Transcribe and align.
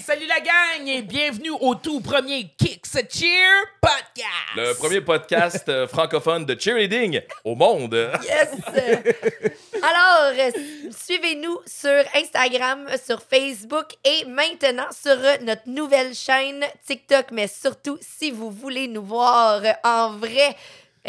salut 0.00 0.26
la 0.26 0.40
gang 0.40 0.86
et 0.88 1.02
bienvenue 1.02 1.50
au 1.60 1.74
tout 1.74 2.00
premier 2.00 2.48
Kicks 2.58 2.86
Cheer 3.10 3.64
podcast. 3.80 4.26
Le 4.56 4.74
premier 4.74 5.00
podcast 5.00 5.68
euh, 5.68 5.86
francophone 5.86 6.44
de 6.44 6.58
cheerleading 6.58 7.20
au 7.44 7.54
monde. 7.54 7.94
Yes! 8.22 8.48
Alors, 9.82 10.32
euh, 10.38 10.50
suivez-nous 10.90 11.60
sur 11.66 12.02
Instagram, 12.14 12.86
sur 13.04 13.22
Facebook 13.22 13.86
et 14.04 14.24
maintenant 14.26 14.86
sur 14.92 15.12
euh, 15.16 15.36
notre 15.42 15.66
nouvelle 15.68 16.14
chaîne 16.14 16.64
TikTok. 16.86 17.26
Mais 17.32 17.46
surtout, 17.46 17.98
si 18.00 18.30
vous 18.30 18.50
voulez 18.50 18.88
nous 18.88 19.02
voir 19.04 19.62
en 19.84 20.10
vrai, 20.12 20.56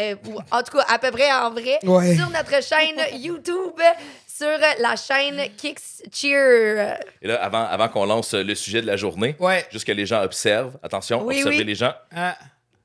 euh, 0.00 0.14
ou 0.28 0.38
en 0.50 0.62
tout 0.62 0.76
cas 0.76 0.84
à 0.88 0.98
peu 0.98 1.10
près 1.10 1.32
en 1.32 1.50
vrai, 1.50 1.78
Ouais. 1.84 2.14
sur 2.16 2.28
notre 2.30 2.62
chaîne 2.62 3.00
YouTube, 3.20 3.80
sur 4.36 4.58
la 4.80 4.96
chaîne 4.96 5.48
Kicks 5.56 5.80
Cheer. 6.12 6.98
Et 7.22 7.28
là, 7.28 7.42
avant, 7.42 7.64
avant 7.64 7.88
qu'on 7.88 8.04
lance 8.06 8.34
le 8.34 8.54
sujet 8.54 8.82
de 8.82 8.86
la 8.86 8.96
journée, 8.96 9.36
Ouais. 9.38 9.64
juste 9.70 9.86
que 9.86 9.92
les 9.92 10.06
gens 10.06 10.22
observent. 10.22 10.76
Attention, 10.82 11.22
Oui, 11.24 11.36
observez 11.36 11.58
oui. 11.58 11.64
les 11.64 11.74
gens. 11.74 11.92
Ah, 12.14 12.36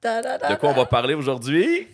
Da, 0.02 0.22
da, 0.22 0.38
da, 0.38 0.50
De 0.50 0.56
quoi 0.56 0.70
on 0.70 0.74
va 0.74 0.86
parler 0.86 1.14
aujourd'hui? 1.14 1.88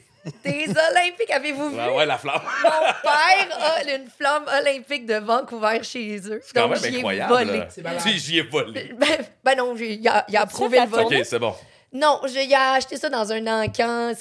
Des 0.44 0.66
Olympiques, 0.92 1.32
avez-vous 1.32 1.72
vu? 1.72 1.78
Ouais, 1.78 1.90
ouais, 1.96 2.06
la 2.06 2.18
flamme. 2.18 2.42
Mon 2.64 2.70
père 3.02 3.58
a 3.62 3.84
une 3.84 4.08
flamme 4.10 4.46
olympique 4.62 5.06
de 5.06 5.16
Vancouver 5.16 5.80
chez 5.84 6.18
eux. 6.30 6.42
C'est 6.44 6.54
quand 6.54 6.68
Donc, 6.68 6.82
même 6.82 6.96
incroyable. 6.96 7.68
Si, 8.00 8.18
j'y 8.20 8.38
ai 8.40 8.42
volé. 8.44 8.94
Ben, 8.98 9.08
ben 9.44 9.56
non, 9.58 9.76
j'ai- 9.76 9.94
il 9.94 10.08
a, 10.08 10.26
approuvé 10.42 10.80
le 10.80 10.88
vol. 10.88 11.06
OK, 11.06 11.16
c'est 11.24 11.40
bon. 11.40 11.54
Non, 11.94 12.22
a 12.24 12.74
acheté 12.74 12.98
ça 12.98 13.10
dans 13.10 13.32
un 13.32 13.64
encan 13.64 14.14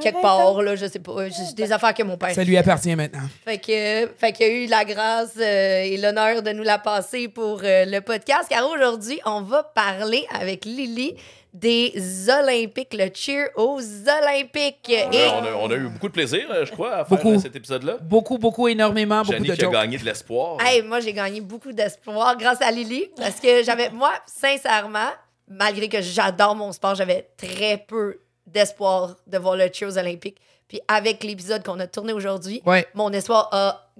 quelque 0.00 0.20
part, 0.20 0.62
là, 0.62 0.76
je 0.76 0.86
sais 0.86 0.98
pas. 0.98 1.28
J'ai 1.28 1.52
des 1.54 1.72
affaires 1.72 1.94
que 1.94 2.02
mon 2.02 2.16
père. 2.16 2.34
ça 2.34 2.44
lui 2.44 2.56
appartient 2.56 2.94
maintenant. 2.94 3.22
Fait 3.44 3.58
que, 3.58 4.12
fait 4.18 4.32
qu'il 4.32 4.46
a 4.46 4.48
eu 4.48 4.66
la 4.66 4.84
grâce 4.84 5.34
euh, 5.38 5.82
et 5.82 5.96
l'honneur 5.96 6.42
de 6.42 6.50
nous 6.50 6.62
la 6.62 6.78
passer 6.78 7.28
pour 7.28 7.60
euh, 7.62 7.84
le 7.84 8.00
podcast. 8.00 8.48
Car 8.48 8.68
aujourd'hui, 8.68 9.20
on 9.24 9.42
va 9.42 9.62
parler 9.62 10.26
avec 10.32 10.64
Lily 10.64 11.14
des 11.54 11.92
Olympiques, 12.28 12.94
le 12.98 13.10
cheer 13.14 13.48
aux 13.54 13.78
Olympiques. 13.78 14.88
Et 14.90 15.04
on, 15.28 15.44
a, 15.44 15.52
on 15.52 15.70
a 15.70 15.74
eu 15.76 15.88
beaucoup 15.88 16.08
de 16.08 16.12
plaisir, 16.12 16.46
euh, 16.50 16.66
je 16.66 16.72
crois, 16.72 16.94
à 16.96 17.04
faire 17.04 17.16
Beaucoup. 17.16 17.34
euh, 17.34 17.38
cet 17.38 17.54
épisode-là. 17.54 17.98
Beaucoup, 18.02 18.38
beaucoup, 18.38 18.66
énormément, 18.66 19.20
beaucoup 19.20 19.32
Jannick 19.34 19.50
de 19.52 19.56
qui 19.56 19.64
a 19.64 19.68
gagné 19.68 19.96
de 19.98 20.04
l'espoir. 20.04 20.56
Hey, 20.60 20.82
moi, 20.82 20.98
j'ai 20.98 21.12
gagné 21.12 21.40
beaucoup 21.40 21.72
d'espoir 21.72 22.36
grâce 22.36 22.60
à 22.60 22.72
Lily. 22.72 23.08
Parce 23.16 23.38
que 23.38 23.62
j'avais, 23.62 23.90
moi, 23.90 24.12
sincèrement, 24.26 25.10
malgré 25.46 25.88
que 25.88 26.00
j'adore 26.02 26.56
mon 26.56 26.72
sport, 26.72 26.96
j'avais 26.96 27.28
très 27.36 27.78
peu 27.86 28.18
d'espoir 28.46 29.16
de 29.26 29.38
voir 29.38 29.56
le 29.56 29.68
cheer 29.72 29.86
aux 29.88 29.98
Olympiques. 29.98 30.38
Puis 30.68 30.80
avec 30.88 31.22
l'épisode 31.24 31.62
qu'on 31.64 31.78
a 31.80 31.86
tourné 31.86 32.12
aujourd'hui, 32.12 32.62
Ouais. 32.66 32.86
mon 32.94 33.12
espoir 33.12 33.48
a 33.52 33.90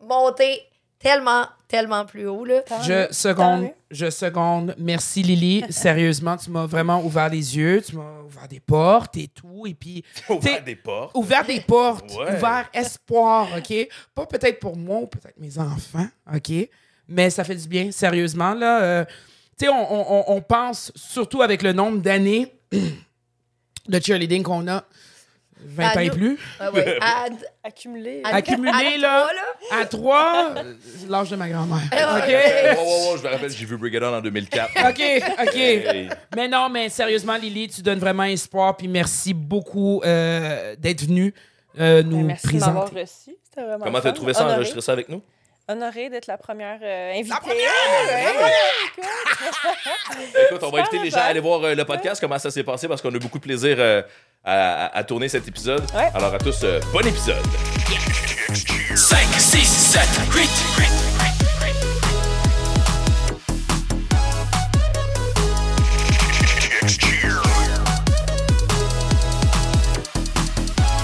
monté 0.00 0.60
tellement, 0.98 1.46
tellement 1.68 2.04
plus 2.06 2.26
haut. 2.26 2.44
Là. 2.44 2.62
Je 2.82 3.06
seconde, 3.12 3.68
je 3.90 4.10
seconde. 4.10 4.74
Merci 4.78 5.22
Lily. 5.22 5.64
Sérieusement, 5.70 6.36
tu 6.36 6.50
m'as 6.50 6.66
vraiment 6.66 7.02
ouvert 7.04 7.28
les 7.28 7.56
yeux, 7.56 7.82
tu 7.86 7.96
m'as 7.96 8.20
ouvert 8.26 8.48
des 8.48 8.58
portes 8.60 9.16
et 9.16 9.28
tout. 9.28 9.66
Et 9.66 9.74
puis, 9.74 10.02
Ouvert 10.28 10.64
des 10.64 10.76
portes. 10.76 11.14
ouvert 11.14 11.44
des 11.44 11.60
portes, 11.60 12.10
Ouais. 12.16 12.36
ouvert 12.36 12.68
espoir, 12.72 13.48
OK? 13.56 13.88
Pas 14.14 14.26
peut-être 14.26 14.58
pour 14.60 14.76
moi 14.76 14.98
ou 15.00 15.06
peut-être 15.06 15.38
mes 15.38 15.58
enfants, 15.58 16.08
OK? 16.34 16.52
Mais 17.06 17.30
ça 17.30 17.44
fait 17.44 17.54
du 17.56 17.68
bien, 17.68 17.90
sérieusement, 17.92 18.54
là. 18.54 18.82
euh, 18.82 19.04
tu 19.58 19.66
sais, 19.66 19.68
on- 19.72 20.32
on 20.36 20.40
pense, 20.40 20.92
surtout 20.94 21.42
avec 21.42 21.62
le 21.62 21.72
nombre 21.72 21.98
d'années 21.98 22.52
de 23.88 24.00
cheerleading 24.00 24.42
qu'on 24.42 24.66
a, 24.68 24.84
20 25.60 25.84
Ah, 25.92 25.96
ans 25.96 26.00
et 26.00 26.06
nous- 26.08 26.14
plus, 26.14 26.38
Ah 26.60 26.70
ouais. 26.70 26.98
À- 27.00 27.26
Accumulé. 27.64 28.20
à- 28.24 28.36
Accumulé, 28.36 28.70
à 28.70 28.96
là. 28.98 29.26
trois, 29.26 29.76
à 29.80 29.86
3, 29.86 30.54
l'âge 31.08 31.30
de 31.30 31.36
ma 31.36 31.48
grand-mère. 31.48 31.80
Ah, 31.90 32.18
OK? 32.18 32.28
Hey, 32.28 32.76
wow, 32.76 32.84
wow, 32.84 33.10
wow, 33.10 33.16
je 33.16 33.22
me 33.24 33.28
rappelle, 33.28 33.50
j'ai 33.50 33.64
vu 33.66 33.76
Brigadon 33.76 34.14
en 34.14 34.20
2004. 34.20 34.70
OK, 34.88 35.02
OK. 35.42 35.56
Hey. 35.56 36.08
Mais 36.36 36.46
non, 36.48 36.68
mais 36.68 36.88
sérieusement, 36.88 37.36
Lily, 37.36 37.68
tu 37.68 37.82
donnes 37.82 37.98
vraiment 37.98 38.22
espoir. 38.24 38.76
Puis 38.76 38.86
merci 38.88 39.34
beaucoup 39.34 40.00
euh, 40.04 40.76
d'être 40.78 41.02
venue 41.04 41.34
euh, 41.80 42.02
nous 42.04 42.18
Ben, 42.18 42.26
merci 42.26 42.46
de 42.46 42.52
m'avoir 42.60 42.84
présenter. 42.90 43.00
reçu. 43.00 43.36
C'était 43.44 43.62
vraiment 43.66 43.84
Comment 43.84 43.98
t'as 44.00 44.10
fun. 44.10 44.14
trouvé 44.14 44.34
ça, 44.34 44.40
Honoré. 44.42 44.54
enregistrer 44.56 44.80
ça 44.80 44.92
avec 44.92 45.08
nous? 45.08 45.22
Honoré 45.70 46.08
d'être 46.08 46.26
la 46.28 46.38
première 46.38 46.78
euh, 46.82 47.12
invitée. 47.12 47.34
Écoute, 50.50 50.62
on 50.62 50.70
va 50.70 50.78
inviter 50.80 50.98
les 50.98 51.10
gens 51.10 51.18
à 51.18 51.24
aller 51.24 51.40
voir 51.40 51.62
euh, 51.62 51.74
le 51.74 51.84
podcast, 51.84 52.20
comment 52.20 52.38
ça 52.38 52.50
s'est 52.50 52.64
passé, 52.64 52.88
parce 52.88 53.02
qu'on 53.02 53.14
a 53.14 53.18
beaucoup 53.18 53.38
de 53.38 53.42
plaisir 53.44 53.76
euh, 53.78 54.00
à, 54.44 54.86
à- 54.86 54.96
à 54.98 55.04
tourner 55.04 55.28
cet 55.28 55.46
épisode. 55.46 55.84
Ouais. 55.94 56.08
Alors 56.14 56.32
à 56.32 56.38
tous, 56.38 56.60
euh, 56.64 56.80
bon 56.92 57.06
épisode. 57.06 57.44
5, 58.96 59.18
6, 59.38 59.66
7, 59.66 60.00
8. 60.34 60.48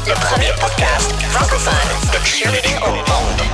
Le 0.06 0.14
premier 0.14 0.52
podcast 0.60 1.12
francophone 1.30 1.74
de 2.12 2.24
cheerleading 2.26 2.76
au 2.86 2.90
monde. 2.90 3.53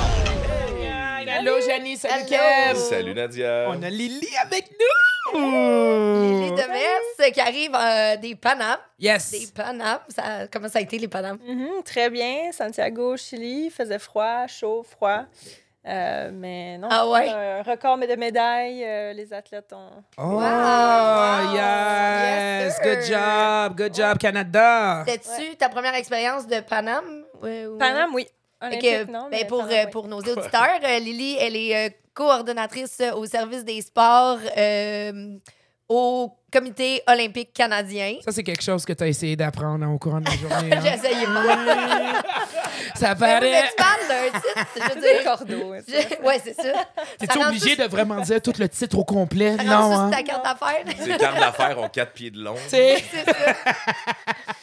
Allô, 1.40 1.58
Janie, 1.66 1.96
salut. 1.96 2.26
Kev. 2.26 2.76
Salut 2.76 3.14
Nadia. 3.14 3.66
On 3.70 3.82
a 3.82 3.88
Lily 3.88 4.28
avec 4.44 4.70
nous. 4.72 5.38
Lily 5.40 6.50
Demers 6.50 7.32
qui 7.32 7.40
arrive 7.40 7.74
euh, 7.74 8.16
des 8.16 8.34
Panames. 8.34 8.76
Yes. 8.98 9.30
Des 9.30 9.46
Panames. 9.54 10.00
Ça, 10.08 10.46
comment 10.52 10.68
ça 10.68 10.80
a 10.80 10.82
été, 10.82 10.98
les 10.98 11.08
Panames? 11.08 11.38
Mhm, 11.46 11.82
très 11.82 12.10
bien. 12.10 12.52
Santiago, 12.52 13.16
Chili. 13.16 13.66
Il 13.66 13.70
faisait 13.70 13.98
froid, 13.98 14.46
chaud, 14.48 14.82
froid. 14.82 15.22
Euh, 15.88 16.30
mais 16.30 16.76
non, 16.76 16.88
Ah 16.90 17.08
ouais? 17.08 17.30
un 17.30 17.62
record 17.62 17.96
de 17.96 18.14
médailles. 18.16 18.84
euh, 18.84 19.14
les 19.14 19.32
athlètes 19.32 19.72
ont. 19.72 20.02
Oh, 20.18 20.22
Wow. 20.36 21.54
yes. 21.54 22.76
Yes. 22.76 22.80
Good 22.82 23.02
job. 23.08 23.76
Good 23.78 23.94
job, 23.94 24.18
Canada. 24.18 25.04
C'était-tu 25.08 25.56
ta 25.56 25.70
première 25.70 25.94
expérience 25.94 26.46
de 26.46 26.60
Paname? 26.60 27.24
Paname, 27.78 28.14
oui. 28.14 28.26
Olympique, 28.62 28.80
que, 28.82 29.04
non. 29.10 29.22
ben, 29.22 29.28
mais 29.30 29.44
pour, 29.46 29.62
euh, 29.62 29.68
oui. 29.68 29.90
pour 29.90 30.06
nos 30.08 30.18
auditeurs, 30.18 30.80
euh, 30.84 30.98
Lily, 30.98 31.36
elle 31.40 31.56
est 31.56 31.86
euh, 31.88 31.90
coordonnatrice 32.14 33.00
au 33.16 33.24
service 33.26 33.64
des 33.64 33.80
sports 33.82 34.38
euh, 34.56 35.36
au 35.88 36.32
Comité 36.52 37.00
olympique 37.06 37.52
canadien. 37.52 38.16
Ça, 38.24 38.32
c'est 38.32 38.42
quelque 38.42 38.64
chose 38.64 38.84
que 38.84 38.92
tu 38.92 39.04
as 39.04 39.06
essayé 39.06 39.36
d'apprendre 39.36 39.88
au 39.88 39.98
courant 40.00 40.18
de 40.20 40.24
la 40.24 40.32
journée. 40.32 40.72
hein? 40.76 40.80
J'ai 40.82 40.94
essayé 40.94 41.24
pas. 41.24 42.22
Ça 42.96 43.14
mais 43.14 43.20
paraît. 43.20 43.68
tu 43.68 43.74
parles 43.76 44.08
d'un 44.08 44.40
titre, 44.40 44.66
je 44.74 44.82
veux 44.82 45.00
C'est 45.00 45.14
dire. 45.14 45.24
cordeau. 45.24 45.72
hein. 45.74 45.78
Je- 45.86 46.26
Ouais, 46.26 46.40
c'est 46.42 46.54
ça. 46.54 46.72
T'es-tu 47.20 47.38
obligé 47.44 47.76
tout- 47.76 47.82
de 47.82 47.86
vraiment 47.88 48.20
dire 48.20 48.42
tout 48.42 48.52
le 48.58 48.68
titre 48.68 48.98
au 48.98 49.04
complet? 49.04 49.56
ça 49.58 49.62
Non, 49.62 49.92
ça 49.92 50.00
hein? 50.00 50.10
ta 50.10 50.22
carte 50.24 50.44
d'affaires. 50.44 50.84
Ces 50.98 51.16
cartes 51.18 51.38
d'affaires 51.38 51.78
ont 51.78 51.88
quatre 51.88 52.12
pieds 52.14 52.32
de 52.32 52.40
long. 52.42 52.56
C'est 52.66 52.96
ça. 52.98 53.32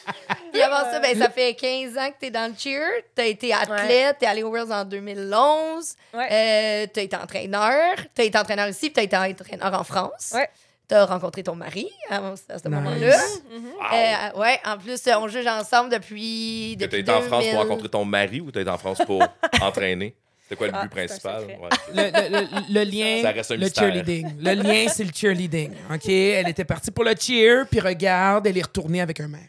Puis 0.58 0.62
avant 0.62 0.90
ça, 0.90 1.00
ben, 1.00 1.18
ça 1.18 1.30
fait 1.30 1.54
15 1.54 1.96
ans 1.98 2.10
que 2.10 2.16
tu 2.20 2.26
es 2.26 2.30
dans 2.30 2.50
le 2.50 2.54
cheer. 2.58 2.80
Tu 3.14 3.22
as 3.22 3.26
été 3.26 3.52
athlète, 3.52 4.16
tu 4.18 4.24
es 4.24 4.28
allé 4.28 4.42
au 4.42 4.50
Worlds 4.50 4.72
en 4.72 4.84
2011. 4.84 5.94
Ouais. 6.14 6.28
Euh, 6.30 6.86
tu 6.92 7.00
as 7.00 7.02
été 7.02 7.16
entraîneur. 7.16 7.96
Tu 8.14 8.22
as 8.22 8.24
été 8.24 8.38
entraîneur 8.38 8.68
ici, 8.68 8.90
puis 8.90 9.08
tu 9.08 9.14
as 9.16 9.28
été 9.28 9.42
entraîneur 9.42 9.74
en 9.80 9.84
France. 9.84 10.32
Ouais. 10.34 10.48
Tu 10.88 10.94
as 10.94 11.04
rencontré 11.04 11.42
ton 11.42 11.54
mari 11.54 11.90
à, 12.10 12.16
à 12.16 12.34
ce 12.36 12.52
Nice. 12.52 12.64
moment-là. 12.64 13.16
Wow. 13.52 13.60
Euh, 13.92 14.40
ouais, 14.40 14.58
en 14.64 14.78
plus, 14.78 15.00
on 15.18 15.28
juge 15.28 15.46
ensemble 15.46 15.90
depuis. 15.90 16.76
Que 16.78 16.84
t'as 16.84 16.86
depuis 16.86 17.00
été 17.00 17.12
en 17.12 17.20
France 17.20 17.44
2000. 17.44 17.50
pour 17.56 17.60
rencontrer 17.68 17.88
ton 17.90 18.04
mari 18.06 18.40
ou 18.40 18.50
t'as 18.50 18.62
été 18.62 18.70
en 18.70 18.78
France 18.78 18.98
pour 19.04 19.22
entraîner? 19.60 20.16
C'était 20.48 20.56
quoi 20.56 20.66
le 20.68 20.72
Ah, 20.74 20.82
but 20.86 20.90
c'est 20.94 21.00
un 21.02 21.06
principal? 21.06 21.44
Ouais. 21.46 21.68
le, 21.92 22.30
le- 22.30 22.40
le- 22.40 22.74
le 22.74 22.90
lien, 22.90 23.22
Ça 23.22 23.30
reste 23.32 23.50
un 23.50 23.54
le 23.56 23.60
mystère. 23.64 23.84
cheerleading. 23.84 24.28
Le 24.40 24.54
lien, 24.54 24.86
c'est 24.88 25.04
le 25.04 25.10
cheerleading. 25.14 25.72
OK? 25.92 26.08
Elle 26.08 26.48
était 26.48 26.64
partie 26.64 26.90
pour 26.90 27.04
le 27.04 27.14
cheer, 27.20 27.66
puis 27.70 27.80
regarde, 27.80 28.46
elle 28.46 28.56
est 28.56 28.62
retournée 28.62 29.02
avec 29.02 29.20
un 29.20 29.28
mari. 29.28 29.44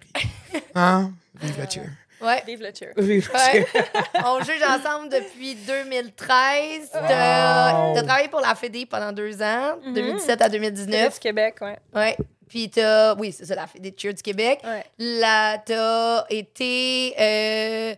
Hein? 0.75 1.11
Vive 1.41 1.55
le 1.57 1.69
cheer. 1.69 1.89
Ouais. 2.21 2.43
Vive 2.45 2.59
le 2.61 2.71
cheer. 2.77 2.91
Vive 2.97 3.29
le 3.31 3.33
Ouais. 3.33 3.65
cheer. 3.73 3.83
on 4.25 4.43
juge 4.43 4.61
ensemble 4.61 5.07
depuis 5.09 5.55
2013. 5.55 6.89
T'as 6.91 7.93
t'as 7.93 8.03
travaillé 8.03 8.27
pour 8.27 8.41
la 8.41 8.55
Fédé 8.55 8.85
pendant 8.85 9.13
deux 9.13 9.41
ans, 9.41 9.77
Mhm. 9.85 9.93
2017 9.93 10.41
à 10.41 10.45
Fédé 10.45 10.57
2019. 10.59 11.13
du 11.13 11.19
Québec, 11.21 11.55
ouais. 11.61 11.77
Ouais. 11.95 12.17
Puis 12.49 12.69
t'as, 12.69 13.15
oui, 13.15 13.31
c'est 13.31 13.45
ça, 13.45 13.55
la 13.55 13.67
Fédé 13.67 13.91
de 13.91 13.97
cheer 13.99 14.13
du 14.13 14.21
Québec. 14.21 14.59
ouais. 14.65 14.83
Là, 14.97 15.59
t'as 15.59 16.25
été. 16.29 17.13
Euh, 17.19 17.95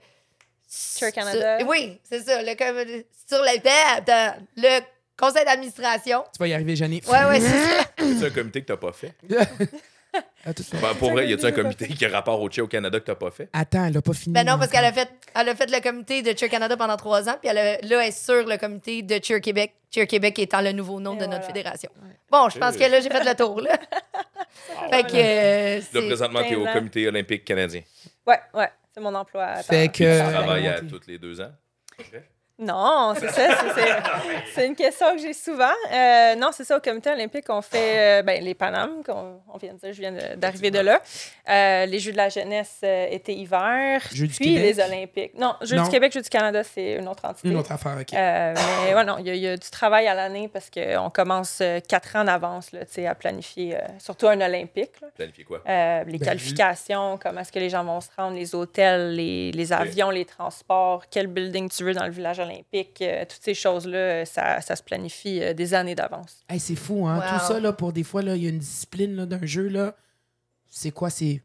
Cheer 0.73 1.11
Canada. 1.11 1.59
sur- 1.59 1.67
oui, 1.67 1.99
c'est 2.03 2.21
ça. 2.21 2.41
Le, 2.41 2.51
sur 3.27 3.41
le, 3.43 4.39
le 4.57 4.79
conseil 5.19 5.43
d'administration. 5.45 6.23
Tu 6.33 6.39
vas 6.39 6.47
y 6.47 6.53
arriver, 6.53 6.75
Jenny. 6.75 7.01
Ouais, 7.07 7.25
ouais, 7.25 7.39
c'est 7.39 7.47
ça. 7.49 7.83
C'est 8.19 8.25
un 8.27 8.29
comité 8.29 8.61
que 8.61 8.67
t'as 8.67 8.77
pas 8.77 8.91
fait? 8.93 9.13
Suite. 10.57 10.81
Ben, 10.81 10.93
pour 10.95 11.11
vrai, 11.11 11.27
y 11.27 11.33
a-tu 11.33 11.45
un 11.45 11.51
comité 11.51 11.87
qui 11.87 12.03
a 12.05 12.09
rapport 12.09 12.41
au 12.41 12.49
Che 12.51 12.59
au 12.59 12.67
Canada 12.67 12.99
que 12.99 13.05
t'as 13.05 13.15
pas 13.15 13.31
fait? 13.31 13.47
Attends, 13.53 13.85
elle 13.85 13.95
a 13.95 14.01
pas 14.01 14.11
fini. 14.13 14.33
Ben 14.33 14.45
non, 14.45 14.57
parce 14.57 14.69
qu'elle 14.71 14.83
a 14.83 14.91
fait, 14.91 15.07
elle 15.35 15.47
a 15.49 15.55
fait 15.55 15.69
le 15.71 15.79
comité 15.81 16.21
de 16.21 16.37
Cheer 16.37 16.49
Canada 16.49 16.75
pendant 16.75 16.97
trois 16.97 17.29
ans, 17.29 17.35
puis 17.39 17.49
elle 17.49 17.57
a- 17.59 17.77
là, 17.77 17.79
elle 17.81 18.09
est 18.09 18.11
sur 18.11 18.45
le 18.45 18.57
comité 18.57 19.03
de 19.03 19.23
Cheer 19.23 19.39
Québec. 19.39 19.73
Cheer 19.93 20.07
Québec 20.07 20.37
étant 20.39 20.61
le 20.61 20.71
nouveau 20.73 20.99
nom 20.99 21.15
Et 21.15 21.19
de 21.19 21.25
notre 21.27 21.45
fédération. 21.45 21.91
Bon, 22.29 22.49
je 22.49 22.57
pense 22.57 22.75
que 22.75 22.83
là, 22.83 22.99
j'ai 22.99 23.09
fait 23.09 23.23
le 23.23 23.35
tour, 23.35 23.61
là. 23.61 23.77
fait 24.89 25.03
que. 25.03 25.15
euh, 25.15 25.81
Là, 25.93 26.01
présentement, 26.07 26.41
t'es 26.43 26.55
au 26.55 26.63
15 26.65 26.69
ans. 26.69 26.73
comité 26.79 27.07
olympique 27.07 27.45
canadien. 27.45 27.81
Ouais, 28.27 28.39
ouais. 28.53 28.69
Mon 29.01 29.13
emploi. 29.15 29.45
à 29.45 29.63
Fait 29.63 29.87
temps. 29.87 29.91
que- 29.93 30.25
Tu 30.27 30.31
travailles 30.33 30.67
à 30.67 30.81
tous 30.81 31.07
les 31.07 31.17
deux 31.17 31.41
ans? 31.41 31.51
Non, 32.61 33.13
c'est 33.19 33.29
ça. 33.31 33.41
c'est- 34.53 34.67
une 34.67 34.75
question 34.75 35.15
que 35.15 35.21
j'ai 35.21 35.33
souvent. 35.33 35.65
Euh, 35.91 36.35
non, 36.35 36.49
c'est 36.53 36.63
ça. 36.63 36.77
Au 36.77 36.79
comité 36.79 37.09
olympique, 37.09 37.45
on 37.49 37.61
fait 37.61 38.19
euh, 38.19 38.21
ben, 38.21 38.43
les 38.43 38.53
Panames, 38.53 39.03
qu'on 39.03 39.39
on 39.51 39.57
vient 39.57 39.73
de 39.73 39.79
dire, 39.79 39.93
je 39.93 39.99
viens 39.99 40.11
de- 40.11 40.35
d'arriver 40.35 40.69
de 40.69 40.79
là. 40.79 41.01
Euh, 41.49 41.85
les 41.87 41.97
Jeux 41.99 42.11
de 42.11 42.17
la 42.17 42.29
jeunesse 42.29 42.77
euh, 42.83 43.07
été-hiver. 43.09 44.01
Jeux 44.13 44.27
du 44.27 44.35
puis 44.35 44.53
Québec? 44.55 44.75
les 44.77 44.83
Olympiques. 44.83 45.31
Non, 45.39 45.55
Jeux 45.61 45.77
Non. 45.77 45.83
du 45.83 45.89
Québec, 45.89 46.13
Jeux 46.13 46.21
du 46.21 46.29
Canada, 46.29 46.63
c'est 46.63 46.93
une 46.93 47.07
autre 47.07 47.25
entité. 47.25 47.49
Une 47.49 47.57
autre 47.57 47.71
affaire, 47.71 47.97
OK. 47.99 48.13
Euh, 48.13 48.53
mais 48.85 48.93
ouais, 48.93 49.03
non, 49.05 49.15
il 49.19 49.25
y, 49.27 49.29
a- 49.31 49.35
il 49.35 49.41
y 49.41 49.47
a 49.47 49.57
du 49.57 49.69
travail 49.71 50.07
à 50.07 50.13
l'année 50.13 50.47
parce 50.47 50.69
qu'on 50.69 51.09
commence 51.09 51.63
quatre 51.87 52.15
ans 52.15 52.23
d'avance 52.23 52.71
là, 52.71 52.85
tu 52.85 52.93
sais, 52.93 53.07
à 53.07 53.15
planifier, 53.15 53.75
euh, 53.75 53.79
surtout 53.99 54.27
un 54.27 54.39
olympique. 54.39 55.01
là. 55.01 55.07
Planifier 55.15 55.43
quoi? 55.45 55.61
Euh, 55.67 56.03
les 56.05 56.19
Ben, 56.19 56.25
qualifications, 56.27 57.17
comment 57.21 57.41
est-ce 57.41 57.51
que 57.51 57.59
les 57.59 57.69
gens 57.69 57.83
vont 57.83 58.01
se 58.01 58.09
rendre, 58.15 58.35
les 58.35 58.53
hôtels, 58.53 59.15
les, 59.15 59.51
les 59.51 59.73
avions, 59.73 60.11
les 60.11 60.25
transports, 60.25 61.05
quel 61.09 61.25
building 61.27 61.69
tu 61.69 61.83
veux 61.83 61.93
dans 61.93 62.05
le 62.05 62.11
village 62.11 62.37
olympique, 62.39 62.50
euh, 63.01 63.25
toutes 63.25 63.43
ces 63.43 63.53
choses-là, 63.53 64.25
ça, 64.25 64.61
ça 64.61 64.75
se 64.75 64.83
planifie 64.83 65.41
euh, 65.41 65.53
des 65.53 65.73
années 65.73 65.95
d'avance. 65.95 66.43
Hey, 66.49 66.59
c'est 66.59 66.75
fou, 66.75 67.07
hein? 67.07 67.17
Wow. 67.17 67.39
Tout 67.39 67.45
ça, 67.53 67.59
là, 67.59 67.73
pour 67.73 67.93
des 67.93 68.03
fois, 68.03 68.21
là, 68.21 68.35
il 68.35 68.43
y 68.43 68.45
a 68.47 68.49
une 68.49 68.59
discipline 68.59 69.15
là, 69.15 69.25
d'un 69.25 69.45
jeu, 69.45 69.67
là. 69.67 69.95
C'est 70.69 70.91
quoi? 70.91 71.09
C'est 71.09 71.41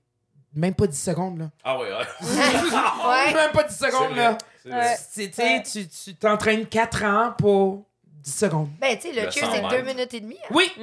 même 0.55 0.75
pas 0.75 0.87
10 0.87 0.97
secondes, 1.03 1.39
là. 1.39 1.51
Ah 1.65 1.79
ouais, 1.79 1.89
ouais. 1.91 2.05
Ouais. 3.09 3.35
Même 3.35 3.53
pas 3.53 3.65
10 3.65 3.77
secondes, 3.77 4.11
C'est 4.63 4.69
là. 4.69 4.97
c'est. 4.97 5.39
Ouais. 5.39 5.63
Tu 5.63 5.71
sais, 5.71 5.83
tu 5.85 5.89
tu 5.89 6.15
t'entraînes 6.15 6.67
4 6.67 7.05
ans 7.05 7.35
pour 7.37 7.85
10 8.05 8.35
secondes. 8.35 8.71
Ben, 8.81 8.97
tu 8.97 9.09
sais, 9.09 9.13
le 9.13 9.27
Le 9.27 9.31
cheer, 9.31 9.45
100 9.45 9.53
c'est 9.53 9.61
deux 9.63 9.69
mètres. 9.83 9.85
minutes 9.97 10.15
et 10.15 10.21
demie. 10.21 10.39
hein, 10.45 10.49
Oui! 10.55 10.71
tu 10.77 10.81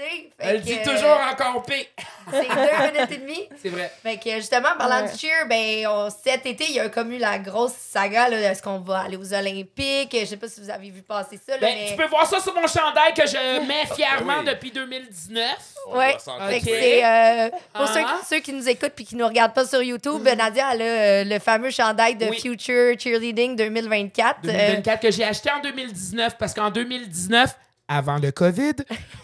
sais. 0.00 0.30
Elle 0.38 0.60
que, 0.60 0.66
dit 0.66 0.78
euh, 0.78 0.84
toujours 0.94 1.18
encore 1.32 1.62
P. 1.64 1.88
C'est 2.30 2.42
deux 2.48 2.92
minutes 2.92 3.10
et 3.12 3.16
demie. 3.16 3.48
C'est 3.62 3.68
vrai. 3.70 3.90
Fait 4.02 4.16
que 4.18 4.30
justement, 4.36 4.68
parlant 4.78 5.02
Ouais. 5.06 5.12
de 5.12 5.18
cheer, 5.18 5.46
ben, 5.48 5.86
on- 5.88 6.08
cet 6.10 6.44
été, 6.46 6.64
il 6.68 6.74
y 6.74 6.80
a 6.80 6.88
comme 6.88 7.10
eu 7.12 7.18
la 7.18 7.38
grosse 7.38 7.72
saga, 7.72 8.28
là, 8.28 8.38
est-ce 8.50 8.62
qu'on 8.62 8.78
va 8.80 9.00
aller 9.00 9.16
aux 9.16 9.32
Olympiques? 9.34 10.14
Je 10.18 10.24
sais 10.26 10.36
pas 10.36 10.48
si 10.48 10.60
vous 10.60 10.70
avez 10.70 10.90
vu 10.90 11.02
passer 11.02 11.38
ça, 11.44 11.52
là, 11.52 11.58
Ben, 11.60 11.74
mais... 11.78 11.86
tu 11.90 11.96
peux 11.96 12.06
voir 12.06 12.26
ça 12.26 12.38
sur 12.40 12.54
mon 12.54 12.66
chandail 12.66 13.14
que 13.14 13.26
je 13.26 13.60
mets 13.66 13.86
fièrement 13.94 14.40
oui. 14.40 14.44
depuis 14.46 14.70
2019. 14.70 15.44
On 15.88 15.96
Ouais. 15.96 16.10
doit 16.12 16.18
s'en 16.20 16.38
Fait 16.48 16.58
que 16.60 16.64
Ok. 16.64 16.70
c'est, 16.70 17.04
euh, 17.04 17.48
pour 17.72 17.86
Ah. 17.86 17.86
ceux, 17.94 18.00
qui- 18.00 18.26
ceux 18.28 18.40
qui 18.40 18.52
nous 18.52 18.68
écoutent 18.68 18.92
puis 18.94 19.04
qui 19.06 19.16
nous 19.16 19.26
regardent 19.26 19.54
pas 19.54 19.64
sur 19.66 19.82
YouTube, 19.82 20.22
Nadia, 20.36 20.70
elle 20.74 20.82
a 20.82 20.84
euh, 20.84 21.24
le 21.24 21.38
fameux 21.38 21.70
chandail 21.70 22.14
de 22.16 22.26
Oui. 22.26 22.38
Future 22.40 22.94
Cheerleading 22.98 23.56
2024. 23.56 24.40
euh, 24.44 24.52
2024 24.52 25.00
que 25.00 25.10
j'ai 25.10 25.24
acheté 25.24 25.50
en 25.50 25.60
2019 25.60 26.36
parce 26.38 26.52
qu'en 26.54 26.70
2019, 26.70 27.54
avant 27.88 28.18
le 28.18 28.30
COVID, 28.30 28.74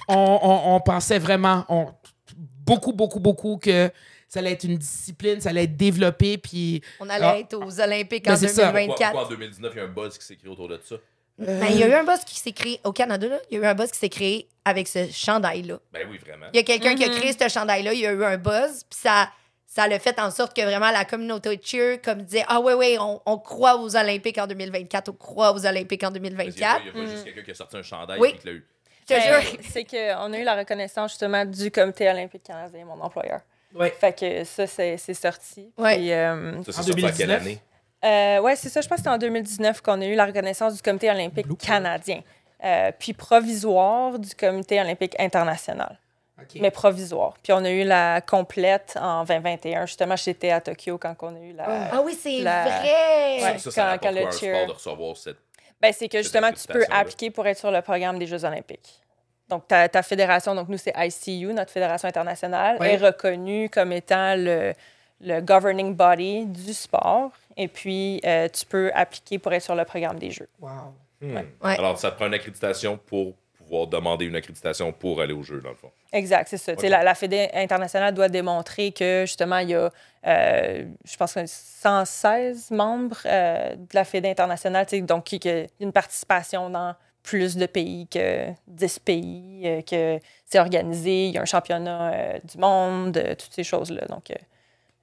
on, 0.08 0.14
on- 0.42 0.74
on 0.76 0.80
pensait 0.80 1.18
vraiment 1.18 1.64
on- 1.68 1.88
beaucoup, 2.66 2.92
beaucoup, 2.92 3.20
beaucoup 3.20 3.58
que 3.58 3.90
ça 4.28 4.40
allait 4.40 4.52
être 4.52 4.64
une 4.64 4.78
discipline, 4.78 5.40
ça 5.40 5.50
allait 5.50 5.64
être 5.64 5.76
développé. 5.76 6.38
Puis 6.38 6.82
on 6.98 7.08
allait 7.08 7.24
Ah. 7.26 7.38
être 7.38 7.54
aux 7.54 7.80
Olympiques 7.80 8.24
Ben, 8.24 8.32
en 8.32 8.36
c'est 8.36 8.48
ça. 8.48 8.62
Pourquoi, 8.64 8.80
2024. 8.80 9.10
pourquoi 9.12 9.26
en 9.26 9.30
2019, 9.30 9.72
il 9.74 9.78
y 9.78 9.80
a 9.80 9.84
un 9.84 9.88
buzz 9.88 10.18
qui 10.18 10.24
s'est 10.24 10.36
créé 10.36 10.50
autour 10.50 10.68
de 10.68 10.80
ça? 10.84 10.96
Ben, 11.38 11.66
il 11.70 11.78
y 11.78 11.82
a 11.82 11.88
eu 11.88 11.92
un 11.94 12.04
buzz 12.04 12.24
qui 12.24 12.36
s'est 12.38 12.52
créé 12.52 12.80
au 12.84 12.92
Canada, 12.92 13.26
là. 13.28 13.38
Il 13.50 13.58
y 13.58 13.60
a 13.60 13.64
eu 13.64 13.66
un 13.66 13.74
buzz 13.74 13.90
qui 13.90 13.98
s'est 13.98 14.08
créé 14.08 14.48
avec 14.64 14.86
ce 14.88 15.10
chandail-là. 15.10 15.78
Ben 15.92 16.06
oui, 16.10 16.16
vraiment. 16.18 16.46
Il 16.52 16.56
y 16.56 16.60
a 16.60 16.62
quelqu'un 16.62 16.94
qui 16.94 17.04
a 17.04 17.08
Mhm. 17.08 17.14
créé 17.14 17.32
ce 17.38 17.48
chandail-là, 17.48 17.92
il 17.92 18.00
y 18.00 18.06
a 18.06 18.12
eu 18.12 18.24
un 18.24 18.36
buzz, 18.38 18.84
puis 18.88 18.98
ça, 19.02 19.28
ça 19.74 19.88
l'a 19.88 19.98
fait 19.98 20.18
en 20.20 20.30
sorte 20.30 20.54
que 20.54 20.62
vraiment 20.62 20.90
la 20.92 21.04
communauté 21.04 21.58
cheer, 21.62 22.00
comme 22.00 22.22
disait, 22.22 22.44
ah 22.46 22.60
ouais, 22.60 22.74
ouais, 22.74 22.96
on, 23.00 23.20
on 23.26 23.38
croit 23.38 23.76
aux 23.76 23.96
Olympiques 23.96 24.38
en 24.38 24.46
2024, 24.46 25.08
on 25.08 25.12
croit 25.14 25.52
aux 25.52 25.66
Olympiques 25.66 26.04
en 26.04 26.12
Parce 26.12 26.20
qu'il 26.20 26.24
y 26.24 26.28
a 26.28 26.30
2024. 26.30 26.76
pas- 26.76 26.82
Il 26.86 26.92
n'y 26.94 27.00
a 27.00 27.04
pas 27.04 27.10
juste 27.10 27.24
quelqu'un 27.24 27.42
qui 27.42 27.50
a 27.50 27.54
sorti 27.54 27.76
un 27.78 27.82
chandail 27.82 28.20
Oui. 28.20 28.28
et 28.34 28.38
qui 28.38 28.46
l'a 28.46 28.52
eu. 28.52 28.66
Je 29.08 29.14
te 29.14 29.20
Ben, 29.20 29.40
jure. 29.42 29.60
c'est 29.70 29.84
qu'on 29.84 30.32
a 30.32 30.38
eu 30.38 30.44
la 30.44 30.54
reconnaissance 30.56 31.10
justement 31.12 31.44
du 31.44 31.70
comité 31.70 32.08
olympique 32.08 32.42
canadien, 32.44 32.84
mon 32.84 33.00
employeur. 33.02 33.40
Ouais. 33.74 33.90
Fait 33.90 34.16
que 34.18 34.44
ça, 34.44 34.66
c'est 34.68 34.96
c'est 34.96 35.14
sorti. 35.14 35.72
Ouais. 35.76 35.96
Puis, 35.96 36.12
euh, 36.12 36.62
Ça, 36.62 36.72
c'est 36.72 36.78
En 36.78 36.82
sorti 36.84 36.90
en 36.90 36.94
quelle 36.94 37.26
2019? 37.28 37.40
année? 37.42 37.58
Euh, 38.04 38.40
ouais, 38.42 38.54
c'est 38.54 38.68
ça. 38.68 38.80
Je 38.80 38.86
pense 38.88 38.96
que 38.96 39.00
c'était 39.02 39.10
en 39.14 39.18
2019 39.18 39.80
qu'on 39.80 40.00
a 40.00 40.04
eu 40.06 40.14
la 40.14 40.26
reconnaissance 40.26 40.74
du 40.76 40.82
Comité 40.82 41.10
olympique 41.10 41.46
Blue. 41.48 41.56
canadien. 41.56 42.20
Euh, 42.64 42.92
puis 42.98 43.12
provisoire 43.12 44.18
du 44.18 44.34
Comité 44.34 44.80
olympique 44.80 45.16
international. 45.18 45.98
Mais 46.60 46.70
provisoire. 46.70 47.34
Puis 47.42 47.52
on 47.52 47.64
a 47.64 47.70
eu 47.70 47.84
la 47.84 48.20
complète 48.20 48.98
en 49.00 49.24
2021. 49.24 49.86
Justement, 49.86 50.16
j'étais 50.16 50.50
à 50.50 50.60
Tokyo 50.60 50.98
quand 50.98 51.14
on 51.22 51.34
a 51.36 51.38
eu 51.40 51.52
la. 51.52 51.64
Ah 51.92 52.02
oui, 52.04 52.18
c'est 52.20 52.40
La- 52.40 52.64
vrai! 52.64 53.42
Ouais. 53.52 53.58
ça, 53.58 53.70
ça 53.70 53.98
quand- 53.98 54.08
quand 54.08 54.14
le 54.14 54.30
cheer- 54.32 54.66
de 54.66 54.72
recevoir 54.72 55.16
cette... 55.16 55.36
Ben, 55.80 55.92
c'est 55.92 56.08
que 56.08 56.18
Cette 56.18 56.24
justement, 56.24 56.50
tu 56.52 56.66
peux 56.66 56.84
appliquer 56.90 57.30
pour 57.30 57.46
être 57.46 57.58
sur 57.58 57.70
le 57.70 57.80
programme 57.82 58.18
des 58.18 58.26
Jeux 58.26 58.44
olympiques. 58.44 59.00
Donc, 59.48 59.68
ta, 59.68 59.88
ta 59.88 60.02
fédération, 60.02 60.54
donc 60.54 60.68
nous, 60.68 60.78
c'est 60.78 60.92
ICU, 60.96 61.52
notre 61.52 61.70
fédération 61.70 62.08
internationale, 62.08 62.78
Ouais. 62.80 62.94
est 62.94 62.96
reconnue 62.96 63.68
comme 63.68 63.92
étant 63.92 64.34
le, 64.36 64.72
le 65.20 65.40
governing 65.40 65.94
body 65.94 66.46
du 66.46 66.72
sport. 66.72 67.30
Et 67.56 67.68
puis, 67.68 68.20
euh, 68.24 68.48
tu 68.48 68.64
peux 68.66 68.90
appliquer 68.94 69.38
pour 69.38 69.52
être 69.52 69.62
sur 69.62 69.74
le 69.74 69.84
programme 69.84 70.18
des 70.18 70.30
Jeux. 70.30 70.48
Wow. 70.60 70.70
Hmm. 71.20 71.36
Ouais. 71.36 71.78
Alors, 71.78 71.98
ça 71.98 72.10
te 72.10 72.16
prend 72.16 72.26
une 72.26 72.34
accréditation 72.34 72.96
pour 72.98 73.34
pouvoir 73.64 73.86
demander 73.86 74.24
une 74.26 74.36
accréditation 74.36 74.92
pour 74.92 75.20
aller 75.20 75.32
au 75.32 75.42
jeu, 75.42 75.60
dans 75.60 75.70
le 75.70 75.74
fond. 75.74 75.90
Exact, 76.12 76.48
c'est 76.48 76.56
ça. 76.56 76.74
Tu 76.74 76.82
sais, 76.82 76.86
Ok. 76.86 76.92
La, 76.92 77.02
la 77.02 77.14
Fédé 77.14 77.48
internationale 77.54 78.14
doit 78.14 78.28
démontrer 78.28 78.92
que, 78.92 79.24
justement, 79.26 79.58
il 79.58 79.70
y 79.70 79.74
a, 79.74 79.90
euh, 80.26 80.84
je 81.04 81.16
pense, 81.16 81.34
que 81.34 81.40
116 81.46 82.70
membres 82.70 83.18
euh, 83.26 83.74
de 83.74 83.94
la 83.94 84.04
Fédé 84.04 84.30
internationale, 84.30 84.86
donc 85.02 85.24
qu'il 85.24 85.44
y 85.44 85.48
a 85.48 85.66
une 85.80 85.92
participation 85.92 86.70
dans 86.70 86.94
plus 87.22 87.56
de 87.56 87.66
pays 87.66 88.06
que 88.06 88.48
10 88.68 88.98
pays, 89.00 89.62
euh, 89.64 89.82
que 89.82 90.20
c'est 90.44 90.58
organisé, 90.58 91.28
il 91.28 91.34
y 91.34 91.38
a 91.38 91.42
un 91.42 91.46
championnat 91.46 92.38
du 92.44 92.58
monde, 92.58 93.20
toutes 93.38 93.52
ces 93.52 93.64
choses-là. 93.64 94.06
Donc, 94.06 94.32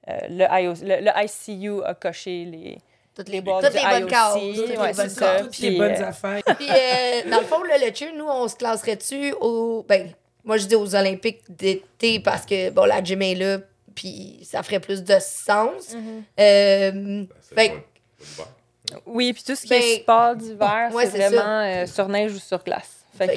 le, 0.06 0.46
IO 0.60 0.74
le, 0.82 1.04
le 1.04 1.10
ICU 1.24 1.84
a 1.84 1.94
coché 1.94 2.44
les, 2.44 2.78
Toutes 3.14 3.28
les 3.28 3.38
Toutes 3.38 3.46
bonnes 3.46 3.62
causes, 3.62 4.56
toutes 4.56 4.68
les 4.68 4.76
bonnes 4.76 4.94
ça. 5.08 5.36
causes. 5.36 5.42
Toutes 5.46 5.58
les 5.58 5.68
Puis, 5.68 5.78
bonnes 5.78 5.90
euh, 5.92 6.08
affaires. 6.08 6.40
Puis, 6.56 6.66
euh, 6.70 7.30
dans 7.30 7.40
le 7.40 7.46
fond, 7.46 7.62
là, 7.62 7.76
le 7.78 7.94
cheer, 7.94 8.12
nous, 8.16 8.26
on 8.26 8.48
se 8.48 8.56
classerait-tu 8.56 9.32
au. 9.40 9.84
Ben, 9.86 10.10
moi, 10.44 10.56
je 10.56 10.66
dis 10.66 10.74
aux 10.74 10.94
Olympiques 10.96 11.42
d'été 11.48 12.20
parce 12.20 12.46
que, 12.46 12.70
bon, 12.70 12.84
la 12.86 13.02
gym 13.04 13.20
est 13.22 13.34
là, 13.34 13.58
puis 13.94 14.40
ça 14.50 14.62
ferait 14.62 14.80
plus 14.80 15.02
de 15.04 15.16
sens. 15.20 15.94
Euh, 16.40 16.90
Ben, 16.94 17.26
Fait-. 17.54 17.72
Oui, 19.06 19.32
puis 19.32 19.42
tout 19.42 19.54
ce 19.54 19.62
qui 19.62 19.68
Ben, 19.68 19.82
est 19.82 20.00
sport 20.02 20.34
d'hiver, 20.36 20.90
ouais, 20.92 21.04
c'est 21.06 21.12
c'est 21.12 21.28
vraiment 21.28 21.60
euh, 21.60 21.86
sur 21.86 22.08
neige 22.08 22.32
ou 22.32 22.38
sur 22.38 22.62
glace. 22.64 23.01
Fait, 23.16 23.36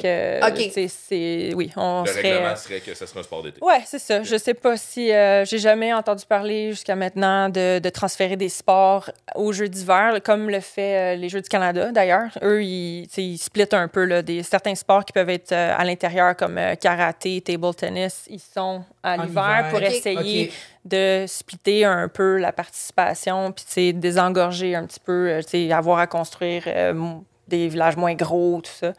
que, 0.68 0.72
sais, 0.72 0.88
c'est... 0.88 1.52
Oui, 1.54 1.70
on 1.76 2.02
Le 2.02 2.10
serait... 2.10 2.32
règlement 2.32 2.56
serait 2.56 2.80
que 2.80 2.94
ça 2.94 3.06
serait 3.06 3.20
un 3.20 3.22
sport 3.24 3.42
d'été. 3.42 3.62
Ouais, 3.62 3.82
c'est 3.84 3.98
ça. 3.98 4.22
Je 4.22 4.36
sais 4.38 4.54
pas 4.54 4.78
si... 4.78 5.12
euh, 5.12 5.44
j'ai 5.44 5.58
jamais 5.58 5.92
entendu 5.92 6.24
parler 6.24 6.70
jusqu'à 6.70 6.96
maintenant 6.96 7.50
de, 7.50 7.78
de 7.78 7.88
transférer 7.90 8.36
des 8.36 8.48
sports 8.48 9.10
aux 9.34 9.52
Jeux 9.52 9.68
d'hiver, 9.68 10.18
comme 10.24 10.48
le 10.48 10.60
fait 10.60 11.14
euh, 11.14 11.16
les 11.16 11.28
Jeux 11.28 11.42
du 11.42 11.48
Canada, 11.50 11.92
d'ailleurs. 11.92 12.30
Eux, 12.42 12.64
ils, 12.64 13.06
ils 13.18 13.36
splittent 13.36 13.74
un 13.74 13.88
peu 13.88 14.04
là, 14.04 14.22
des, 14.22 14.42
certains 14.42 14.74
sports 14.74 15.04
qui 15.04 15.12
peuvent 15.12 15.28
être 15.28 15.52
euh, 15.52 15.74
à 15.76 15.84
l'intérieur, 15.84 16.34
comme 16.36 16.56
euh, 16.56 16.74
karaté, 16.74 17.42
table 17.42 17.74
tennis. 17.74 18.24
Ils 18.30 18.40
sont 18.40 18.82
à 19.02 19.16
En 19.18 19.24
l'hiver 19.24 19.58
hiver. 19.58 19.70
pour 19.70 19.82
essayer 19.82 20.52
de 20.86 21.24
splitter 21.28 21.84
un 21.84 22.08
peu 22.08 22.38
la 22.38 22.52
participation, 22.52 23.52
puis 23.52 23.92
désengorger 23.92 24.74
un 24.74 24.86
petit 24.86 25.00
peu, 25.00 25.40
euh, 25.54 25.70
avoir 25.72 25.98
à 25.98 26.06
construire 26.06 26.62
euh, 26.66 26.94
des 27.46 27.68
villages 27.68 27.96
moins 27.96 28.14
gros, 28.14 28.62
tout 28.64 28.70
ça. 28.72 28.92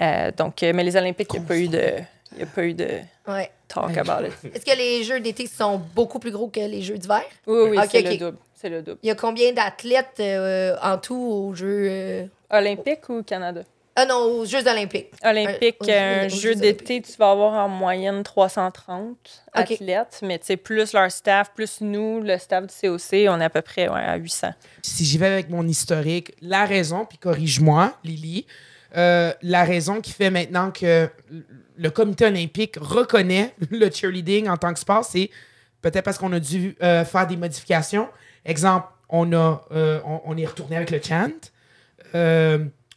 Euh, 0.00 0.30
donc, 0.36 0.62
euh, 0.62 0.72
mais 0.74 0.84
les 0.84 0.96
Olympiques, 0.96 1.28
il 1.34 1.40
n'y 1.40 1.44
a 1.44 1.48
pas 1.48 1.56
eu 1.56 1.68
de, 1.68 1.92
il 2.32 2.38
y 2.40 2.42
a 2.42 2.46
pas 2.46 2.64
eu 2.64 2.74
de 2.74 2.88
ouais. 3.26 3.50
talk 3.66 3.96
about 3.96 4.26
it. 4.26 4.54
Est-ce 4.54 4.64
que 4.64 4.76
les 4.76 5.02
Jeux 5.02 5.20
d'été 5.20 5.46
sont 5.46 5.78
beaucoup 5.94 6.18
plus 6.18 6.30
gros 6.30 6.48
que 6.48 6.60
les 6.60 6.82
Jeux 6.82 6.98
d'hiver? 6.98 7.22
Oui, 7.46 7.68
oui, 7.70 7.78
Ok, 7.78 7.88
c'est 7.90 8.02
le 8.02 8.16
double. 8.16 8.38
C'est 8.54 8.68
le 8.68 8.82
double. 8.82 8.98
Il 9.02 9.08
y 9.08 9.10
a 9.10 9.14
combien 9.14 9.52
d'athlètes 9.52 10.16
euh, 10.20 10.76
en 10.82 10.98
tout 10.98 11.16
aux 11.16 11.54
Jeux. 11.54 11.86
euh, 11.90 12.26
Olympique 12.50 13.08
ou 13.08 13.22
Canada? 13.22 13.62
Ah 14.00 14.04
non, 14.06 14.22
aux 14.22 14.44
Jeux 14.44 14.64
olympiques. 14.68 15.10
Olympique, 15.24 15.76
aux- 15.80 15.86
aux- 15.86 15.90
un 15.90 16.26
aux 16.26 16.28
jeu 16.28 16.38
Jeux 16.52 16.54
d'été, 16.54 17.02
tu 17.02 17.12
vas 17.18 17.32
avoir 17.32 17.54
en 17.54 17.68
moyenne 17.68 18.22
330 18.22 19.16
Ok. 19.56 19.72
athlètes, 19.72 20.20
mais 20.22 20.38
tu 20.38 20.46
sais, 20.46 20.56
plus 20.56 20.92
leur 20.92 21.10
staff, 21.10 21.52
plus 21.52 21.80
nous, 21.80 22.20
le 22.20 22.38
staff 22.38 22.66
du 22.68 22.72
COC, 22.74 23.26
on 23.28 23.40
est 23.40 23.44
à 23.44 23.50
peu 23.50 23.60
près 23.62 23.88
ouais, 23.88 24.00
à 24.00 24.14
800. 24.14 24.50
si 24.82 25.04
j'y 25.04 25.18
vais 25.18 25.26
avec 25.26 25.50
mon 25.50 25.66
historique, 25.66 26.32
la 26.40 26.64
raison, 26.64 27.06
puis 27.06 27.18
corrige-moi, 27.18 27.92
Lily, 28.04 28.46
euh, 28.96 29.32
la 29.42 29.64
raison 29.64 30.00
qui 30.00 30.12
fait 30.12 30.30
maintenant 30.30 30.70
que 30.70 31.08
le 31.76 31.90
comité 31.90 32.26
olympique 32.26 32.76
reconnaît 32.80 33.54
le 33.70 33.90
cheerleading 33.90 34.48
en 34.48 34.56
tant 34.56 34.72
que 34.72 34.78
sport, 34.78 35.04
c'est 35.04 35.30
peut-être 35.82 36.04
parce 36.04 36.18
qu'on 36.18 36.32
a 36.32 36.40
dû 36.40 36.76
euh, 36.82 37.04
faire 37.04 37.26
des 37.26 37.36
modifications. 37.36 38.08
Exemple, 38.44 38.86
on, 39.08 39.32
a, 39.32 39.64
euh, 39.72 40.00
on, 40.24 40.36
est 40.36 40.46
retourné 40.46 40.76
avec 40.76 40.90
le 40.90 41.00
chant. 41.02 41.28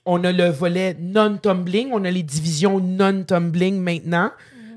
On 0.03 0.23
a 0.23 0.31
le 0.31 0.49
volet 0.49 0.95
non-tumbling, 0.99 1.89
on 1.93 2.03
a 2.05 2.09
les 2.09 2.23
divisions 2.23 2.79
non-tumbling 2.79 3.79
maintenant, 3.79 4.31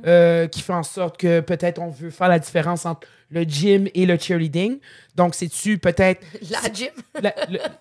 euh, 0.07 0.47
qui 0.49 0.61
fait 0.63 0.73
en 0.73 0.83
sorte 0.83 1.17
que 1.19 1.41
peut-être 1.41 1.81
on 1.81 1.89
veut 1.89 2.11
faire 2.11 2.29
la 2.29 2.39
différence 2.39 2.85
entre 2.87 3.07
le 3.31 3.43
gym 3.43 3.89
et 3.95 4.07
le 4.07 4.19
cheerleading. 4.19 4.79
Donc, 5.17 5.35
c'est-tu 5.35 5.79
peut-être 5.79 6.25
La 6.51 6.73
gym. 6.73 6.91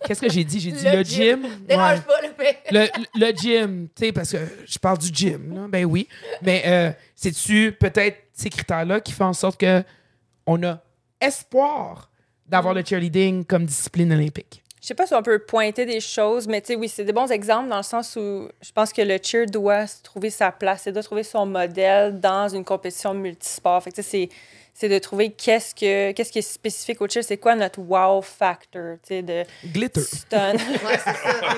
Qu'est-ce 0.06 0.22
que 0.22 0.30
j'ai 0.32 0.44
dit? 0.44 0.60
J'ai 0.60 0.72
dit 0.72 0.84
Le 0.86 0.98
le, 0.98 1.04
gym. 1.04 1.42
gym. 1.44 1.50
Dérange 1.68 2.00
Ouais. 2.40 2.54
pas. 2.62 2.72
Le, 2.72 2.88
le 3.20 3.32
gym, 3.36 3.88
tu 3.96 4.06
sais, 4.06 4.12
parce 4.12 4.32
que 4.32 4.38
je 4.66 4.80
parle 4.80 4.98
du 4.98 5.10
gym, 5.14 5.54
là. 5.54 5.68
Ben 5.68 5.86
oui. 5.86 6.08
Mais 6.42 6.64
euh, 6.66 6.92
c'est-tu 7.16 7.72
peut-être 7.74 8.18
ces 8.34 8.50
critères-là 8.50 9.00
qui 9.02 9.12
font 9.12 9.26
en 9.26 9.34
sorte 9.34 9.60
que 9.60 9.84
on 10.48 10.64
a 10.64 10.82
espoir 11.22 12.10
d'avoir 12.48 12.74
le 12.74 12.84
cheerleading 12.84 13.46
comme 13.46 13.66
discipline 13.66 14.12
olympique? 14.12 14.63
Je 14.84 14.88
sais 14.90 14.96
pas 14.96 15.08
si 15.08 15.14
on 15.14 15.24
peut 15.24 15.40
pointer 15.40 15.86
des 15.86 16.02
choses, 16.02 16.46
mais 16.46 16.60
tu 16.60 16.68
sais, 16.68 16.76
oui, 16.76 16.90
c'est 16.90 17.06
des 17.06 17.14
bons 17.14 17.32
exemples 17.32 17.70
dans 17.70 17.78
le 17.78 17.84
sens 17.84 18.18
où 18.18 18.50
je 18.62 18.72
pense 18.74 18.92
que 18.92 19.02
le 19.02 19.18
cheer 19.24 19.46
doit 19.46 19.86
trouver 20.04 20.30
sa 20.30 20.52
place 20.52 20.86
et 20.88 20.92
doit 20.92 21.04
trouver 21.04 21.24
son 21.24 21.46
modèle 21.46 22.20
dans 22.20 22.50
une 22.50 22.66
compétition 22.66 23.14
multisport. 23.14 23.82
Fait 23.82 23.92
que 23.92 23.96
tu 23.96 24.04
sais, 24.04 24.10
c'est 24.10 24.30
c'est 24.76 24.90
de 24.90 24.98
trouver 25.00 25.30
qu'est-ce 25.30 25.74
que 25.74 26.12
qu'est-ce 26.12 26.32
qui 26.34 26.40
est 26.40 26.42
spécifique 26.42 27.00
au 27.00 27.08
cheer, 27.08 27.24
c'est 27.24 27.38
quoi 27.38 27.56
notre 27.56 27.80
wow 27.80 28.22
factor, 28.22 28.98
tu 29.04 29.08
sais, 29.08 29.22
de 29.22 29.44
Glitter. 29.66 30.02
stun. 30.02 30.54
Ouais, 30.58 30.98
c'est 30.98 31.16
ça. 31.16 31.54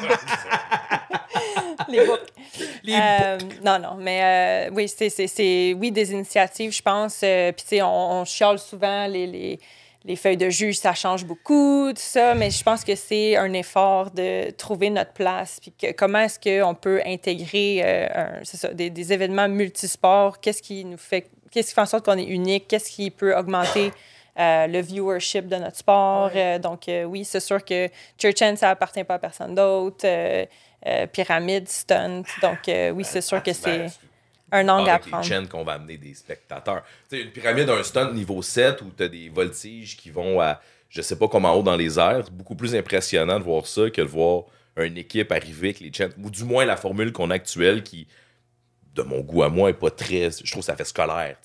les 1.87 2.05
books. 2.05 2.19
Les 2.83 2.93
Euh, 2.93 3.37
non, 3.63 3.79
non, 3.79 3.95
mais 3.99 4.67
euh, 4.69 4.73
oui, 4.73 4.87
c'est, 4.87 5.09
c'est, 5.09 5.27
c'est- 5.27 5.73
oui, 5.77 5.91
des 5.91 6.11
initiatives, 6.11 6.71
je 6.71 6.81
pense. 6.81 7.21
euh, 7.23 7.51
Puis, 7.51 7.63
tu 7.63 7.69
sais, 7.77 7.81
on, 7.81 8.11
on 8.21 8.25
chiale 8.25 8.59
souvent 8.59 9.07
les, 9.07 9.25
les, 9.27 9.59
les 10.07 10.15
feuilles 10.15 10.37
de 10.37 10.49
juge, 10.51 10.77
ça 10.77 10.93
change 10.93 11.25
beaucoup, 11.25 11.89
tout 11.89 12.01
ça, 12.01 12.35
mais 12.35 12.51
je 12.51 12.63
pense 12.63 12.83
que 12.83 12.93
c'est 12.95 13.35
un 13.37 13.51
effort 13.53 14.11
de 14.11 14.51
trouver 14.51 14.91
notre 14.91 15.13
place. 15.13 15.59
Puis, 15.59 15.71
que, 15.71 15.91
comment 15.93 16.19
est-ce 16.19 16.39
qu'on 16.39 16.75
peut 16.75 17.01
intégrer 17.05 17.81
euh, 17.83 18.07
un- 18.13 18.43
c'est 18.43 18.57
ça, 18.57 18.67
des, 18.73 18.91
des 18.91 19.11
événements 19.13 19.49
multisports? 19.49 20.39
Qu'est-ce 20.39 20.61
qui 20.61 20.85
nous 20.85 20.97
fait, 20.99 21.27
qu'est-ce 21.49 21.69
qui 21.69 21.73
fait 21.73 21.81
en 21.81 21.85
sorte 21.87 22.05
qu'on 22.05 22.17
est 22.19 22.23
unique? 22.25 22.67
Qu'est-ce 22.67 22.91
qui 22.91 23.09
peut 23.09 23.35
augmenter 23.35 23.91
euh, 24.39 24.67
le 24.67 24.79
viewership 24.79 25.47
de 25.47 25.55
notre 25.55 25.77
sport? 25.77 26.29
Euh, 26.35 26.59
donc, 26.59 26.87
euh, 26.87 27.03
oui, 27.05 27.25
c'est 27.25 27.39
sûr 27.39 27.65
que 27.65 27.89
Church 28.21 28.41
End, 28.43 28.55
ça 28.57 28.69
appartient 28.69 29.03
pas 29.03 29.15
à 29.15 29.19
personne 29.19 29.55
d'autre. 29.55 30.05
Euh, 30.05 30.45
euh, 30.87 31.07
pyramide, 31.07 31.67
stunt. 31.67 32.21
Donc, 32.43 32.69
euh, 32.69 32.91
oui, 32.91 33.03
c'est 33.03 33.21
sûr 33.21 33.41
que 33.41 33.53
c'est 33.53 33.87
un 34.55 34.69
angle 34.69 34.89
à 34.89 34.93
avec 34.93 35.05
les 35.05 35.11
prendre. 35.11 35.25
chaînes 35.25 35.47
qu'on 35.47 35.63
va 35.63 35.73
amener 35.73 35.97
des 35.97 36.13
spectateurs. 36.13 36.83
Tu 37.09 37.17
sais, 37.17 37.23
une 37.23 37.31
pyramide, 37.31 37.69
un 37.69 37.83
stunt 37.83 38.11
niveau 38.13 38.41
7 38.41 38.81
où 38.81 38.91
tu 38.95 39.03
as 39.03 39.07
des 39.07 39.29
voltiges 39.29 39.97
qui 39.97 40.09
vont 40.09 40.39
à 40.41 40.61
je 40.89 41.01
sais 41.01 41.17
pas 41.17 41.27
comment 41.27 41.53
haut 41.53 41.63
dans 41.63 41.75
les 41.75 41.99
airs. 41.99 42.21
C'est 42.25 42.33
beaucoup 42.33 42.55
plus 42.55 42.73
impressionnant 42.75 43.37
de 43.39 43.43
voir 43.43 43.67
ça 43.67 43.89
que 43.89 44.01
de 44.01 44.07
voir 44.07 44.43
une 44.77 44.97
équipe 44.97 45.31
arriver 45.31 45.69
avec 45.69 45.79
les 45.81 45.91
chaînes. 45.91 46.11
Ou 46.23 46.29
du 46.29 46.43
moins 46.45 46.63
la 46.65 46.77
formule 46.77 47.11
qu'on 47.11 47.31
a 47.31 47.35
actuelle 47.35 47.83
qui, 47.83 48.07
de 48.93 49.01
mon 49.01 49.19
goût 49.21 49.43
à 49.43 49.49
moi, 49.49 49.69
est 49.69 49.73
pas 49.73 49.89
très. 49.91 50.29
Je 50.31 50.49
trouve 50.51 50.61
que 50.61 50.65
ça 50.67 50.75
fait 50.75 50.85
scolaire. 50.85 51.35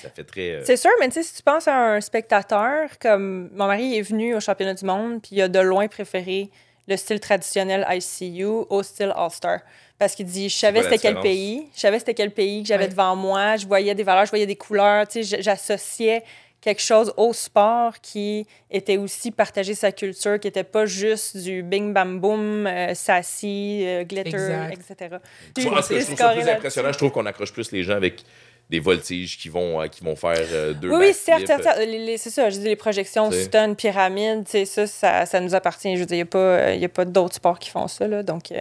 Ça 0.00 0.10
fait 0.10 0.22
très. 0.24 0.50
euh, 0.52 0.62
C'est 0.64 0.76
sûr, 0.76 0.90
mais 1.00 1.10
si 1.10 1.34
tu 1.34 1.42
penses 1.42 1.66
à 1.66 1.94
un 1.94 2.00
spectateur, 2.00 2.88
comme 3.00 3.50
mon 3.52 3.66
mari 3.66 3.96
est 3.98 4.02
venu 4.02 4.34
au 4.36 4.40
championnat 4.40 4.74
du 4.74 4.84
monde, 4.84 5.20
puis 5.22 5.30
il 5.36 5.42
a 5.42 5.48
de 5.48 5.58
loin 5.60 5.88
préféré 5.88 6.50
le 6.86 6.96
style 6.96 7.20
traditionnel 7.20 7.84
ICU 7.90 8.44
au 8.44 8.82
style 8.82 9.12
All-Star. 9.16 9.60
Parce 10.00 10.14
qu'il 10.14 10.24
dit, 10.24 10.48
je 10.48 10.56
savais 10.56 10.82
c'était 10.82 10.96
quel 10.98 11.20
pays, 11.20 11.68
je 11.74 11.80
savais 11.80 11.98
c'était 11.98 12.14
quel 12.14 12.30
pays 12.30 12.62
que 12.62 12.68
j'avais 12.68 12.84
Ouais. 12.84 12.88
devant 12.88 13.14
moi, 13.14 13.56
je 13.56 13.66
voyais 13.66 13.94
des 13.94 14.02
valeurs, 14.02 14.24
je 14.24 14.30
voyais 14.30 14.46
des 14.46 14.56
couleurs, 14.56 15.06
tu 15.06 15.22
sais, 15.22 15.42
j'associais 15.42 16.22
quelque 16.62 16.80
chose 16.80 17.12
au 17.18 17.34
sport 17.34 18.00
qui 18.00 18.46
était 18.70 18.96
aussi 18.96 19.30
partager 19.30 19.74
sa 19.74 19.92
culture, 19.92 20.40
qui 20.40 20.46
n'était 20.46 20.64
pas 20.64 20.86
juste 20.86 21.36
du 21.36 21.62
bing 21.62 21.92
bam 21.92 22.18
boom, 22.18 22.66
euh, 22.66 22.94
sassy, 22.94 23.82
euh, 23.84 24.04
glitter, 24.04 24.30
Exact. 24.30 24.72
etc. 24.90 25.16
Je 25.56 25.66
trouve 25.66 25.80
ça 26.16 26.32
plus 26.32 26.48
impressionnant. 26.48 26.92
Je 26.92 26.98
trouve 26.98 27.10
qu'on 27.12 27.26
accroche 27.26 27.52
plus 27.52 27.70
les 27.70 27.82
gens 27.82 27.96
avec 27.96 28.22
des 28.70 28.80
voltiges 28.80 29.36
qui 29.36 29.48
vont, 29.50 29.82
euh, 29.82 29.86
qui 29.88 30.02
vont 30.02 30.16
faire 30.16 30.46
euh, 30.52 30.72
deux 30.72 30.88
Oui, 30.90 30.96
oui, 31.08 31.12
certes, 31.12 31.46
certes, 31.46 31.78
les- 31.86 32.16
c'est 32.16 32.30
ça. 32.30 32.48
Je 32.48 32.56
dis 32.58 32.64
les 32.64 32.76
projections, 32.76 33.30
stun, 33.30 33.74
pyramide, 33.74 34.44
tu 34.44 34.50
sais, 34.52 34.64
ça, 34.64 34.86
ça, 34.86 35.26
ça 35.26 35.40
nous 35.40 35.54
appartient. 35.54 35.94
Je 35.94 36.00
veux 36.00 36.06
dire, 36.06 36.14
il 36.14 36.18
n'y 36.18 36.22
a 36.22 36.26
pas, 36.26 36.38
euh, 36.38 36.74
y 36.74 36.84
a 36.84 36.88
pas 36.88 37.04
d'autres 37.04 37.34
sports 37.34 37.58
qui 37.58 37.68
font 37.68 37.86
ça, 37.88 38.06
là. 38.08 38.22
Donc, 38.22 38.50
euh, 38.52 38.58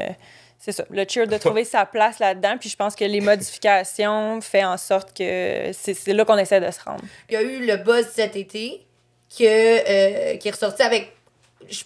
c'est 0.60 0.72
ça. 0.74 0.84
Le 0.90 1.06
cheer 1.08 1.26
de 1.28 1.38
trouver 1.46 1.64
sa 1.66 1.86
place 1.86 2.20
là-dedans. 2.20 2.58
Puis 2.60 2.70
je 2.70 2.76
pense 2.76 2.96
que 2.96 3.06
les 3.06 3.22
modifications 3.22 4.42
font 4.42 4.66
en 4.66 4.78
sorte 4.78 5.16
que 5.18 5.72
c'est, 5.74 5.94
c'est 5.94 6.14
là 6.14 6.26
qu'on 6.26 6.38
essaie 6.38 6.60
de 6.60 6.70
se 6.72 6.82
rendre. 6.84 7.04
Il 7.30 7.34
y 7.34 7.38
a 7.38 7.42
eu 7.42 7.66
le 7.66 7.78
buzz 7.78 8.08
cet 8.14 8.36
été 8.36 8.86
que, 9.38 9.44
euh, 9.44 10.38
qui 10.38 10.48
est 10.48 10.52
ressorti 10.52 10.82
avec 10.82 11.14
je- 11.70 11.84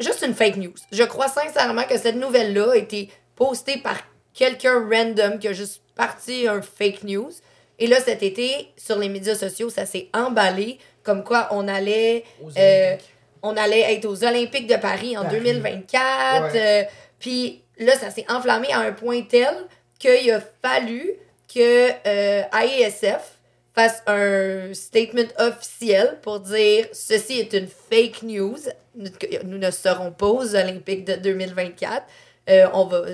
juste 0.00 0.22
une 0.26 0.34
fake 0.34 0.56
news. 0.56 0.74
Je 0.92 1.02
crois 1.04 1.28
sincèrement 1.28 1.84
que 1.84 1.96
cette 1.98 2.16
nouvelle-là 2.16 2.72
a 2.72 2.76
été 2.76 3.08
postée 3.34 3.78
par 3.78 3.96
quelqu'un 4.34 4.86
random 4.90 5.38
qui 5.38 5.48
a 5.48 5.52
juste 5.52 5.80
parti 5.94 6.46
un 6.46 6.60
fake 6.62 7.04
news. 7.04 7.30
Et 7.78 7.86
là, 7.86 7.98
cet 8.00 8.22
été, 8.22 8.68
sur 8.76 8.98
les 8.98 9.08
médias 9.08 9.34
sociaux, 9.34 9.70
ça 9.70 9.86
s'est 9.86 10.08
emballé 10.14 10.78
comme 11.02 11.24
quoi 11.24 11.48
on 11.50 11.66
allait, 11.66 12.24
Aux 12.42 12.50
euh, 12.56 12.96
on 13.42 13.56
allait 13.56 13.94
être 13.94 14.04
aux 14.04 14.22
Olympiques 14.24 14.66
de 14.68 14.76
Paris 14.76 15.16
en 15.16 15.22
Paris. 15.24 15.38
2024. 15.38 16.52
Ouais. 16.52 16.60
euh, 16.60 16.84
Puis 17.18 17.61
là, 17.78 17.96
ça 17.98 18.10
s'est 18.10 18.26
enflammé 18.28 18.72
à 18.72 18.80
un 18.80 18.92
point 18.92 19.22
tel 19.22 19.54
qu'il 19.98 20.30
a 20.30 20.40
fallu 20.62 21.12
que 21.52 21.90
euh, 22.06 22.42
AESF 22.52 23.38
fasse 23.74 24.02
un 24.06 24.74
statement 24.74 25.28
officiel 25.38 26.18
pour 26.22 26.40
dire 26.40 26.86
ceci 26.92 27.38
est 27.38 27.52
une 27.54 27.68
fake 27.68 28.22
news. 28.22 28.58
Nous, 28.94 29.10
nous 29.44 29.58
ne 29.58 29.70
serons 29.70 30.12
pas 30.12 30.26
aux 30.26 30.54
Olympiques 30.54 31.04
de 31.04 31.14
2024. 31.14 32.04
Euh, 32.50 32.66
on 32.74 32.84
va, 32.86 33.04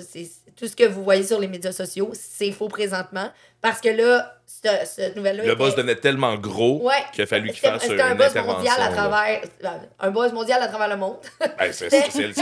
tout 0.59 0.67
ce 0.67 0.75
que 0.77 0.85
vous 0.85 1.05
voyez 1.05 1.23
sur 1.23 1.39
les 1.39 1.47
médias 1.49 1.73
sociaux, 1.73 2.11
c'est 2.15 2.51
faux 2.51 2.69
présentement. 2.69 3.31
Parce 3.61 3.81
que 3.81 3.89
là, 3.89 4.35
cette, 4.47 4.87
cette 4.87 5.17
nouvelle-là. 5.17 5.43
Le 5.45 5.51
était- 5.53 5.59
buzz 5.59 5.75
devenait 5.75 5.97
tellement 5.97 6.37
gros 6.37 6.81
Ouais. 6.87 6.95
qu'il 7.13 7.23
a 7.23 7.27
fallu 7.27 7.51
qu'il 7.51 7.59
fasse 7.61 7.85
une 7.87 8.01
un 8.01 8.15
buzz 8.15 8.27
intervention. 8.29 8.57
mondial 8.59 8.77
à 8.81 8.89
travers. 8.93 9.41
euh, 9.65 9.69
Un 10.01 10.11
buzz 10.11 10.33
mondial 10.33 10.63
à 10.63 10.69
travers 10.69 10.89
le 10.89 10.97
monde. 10.97 11.17
Ben, 11.59 11.73
c'est, 11.73 11.91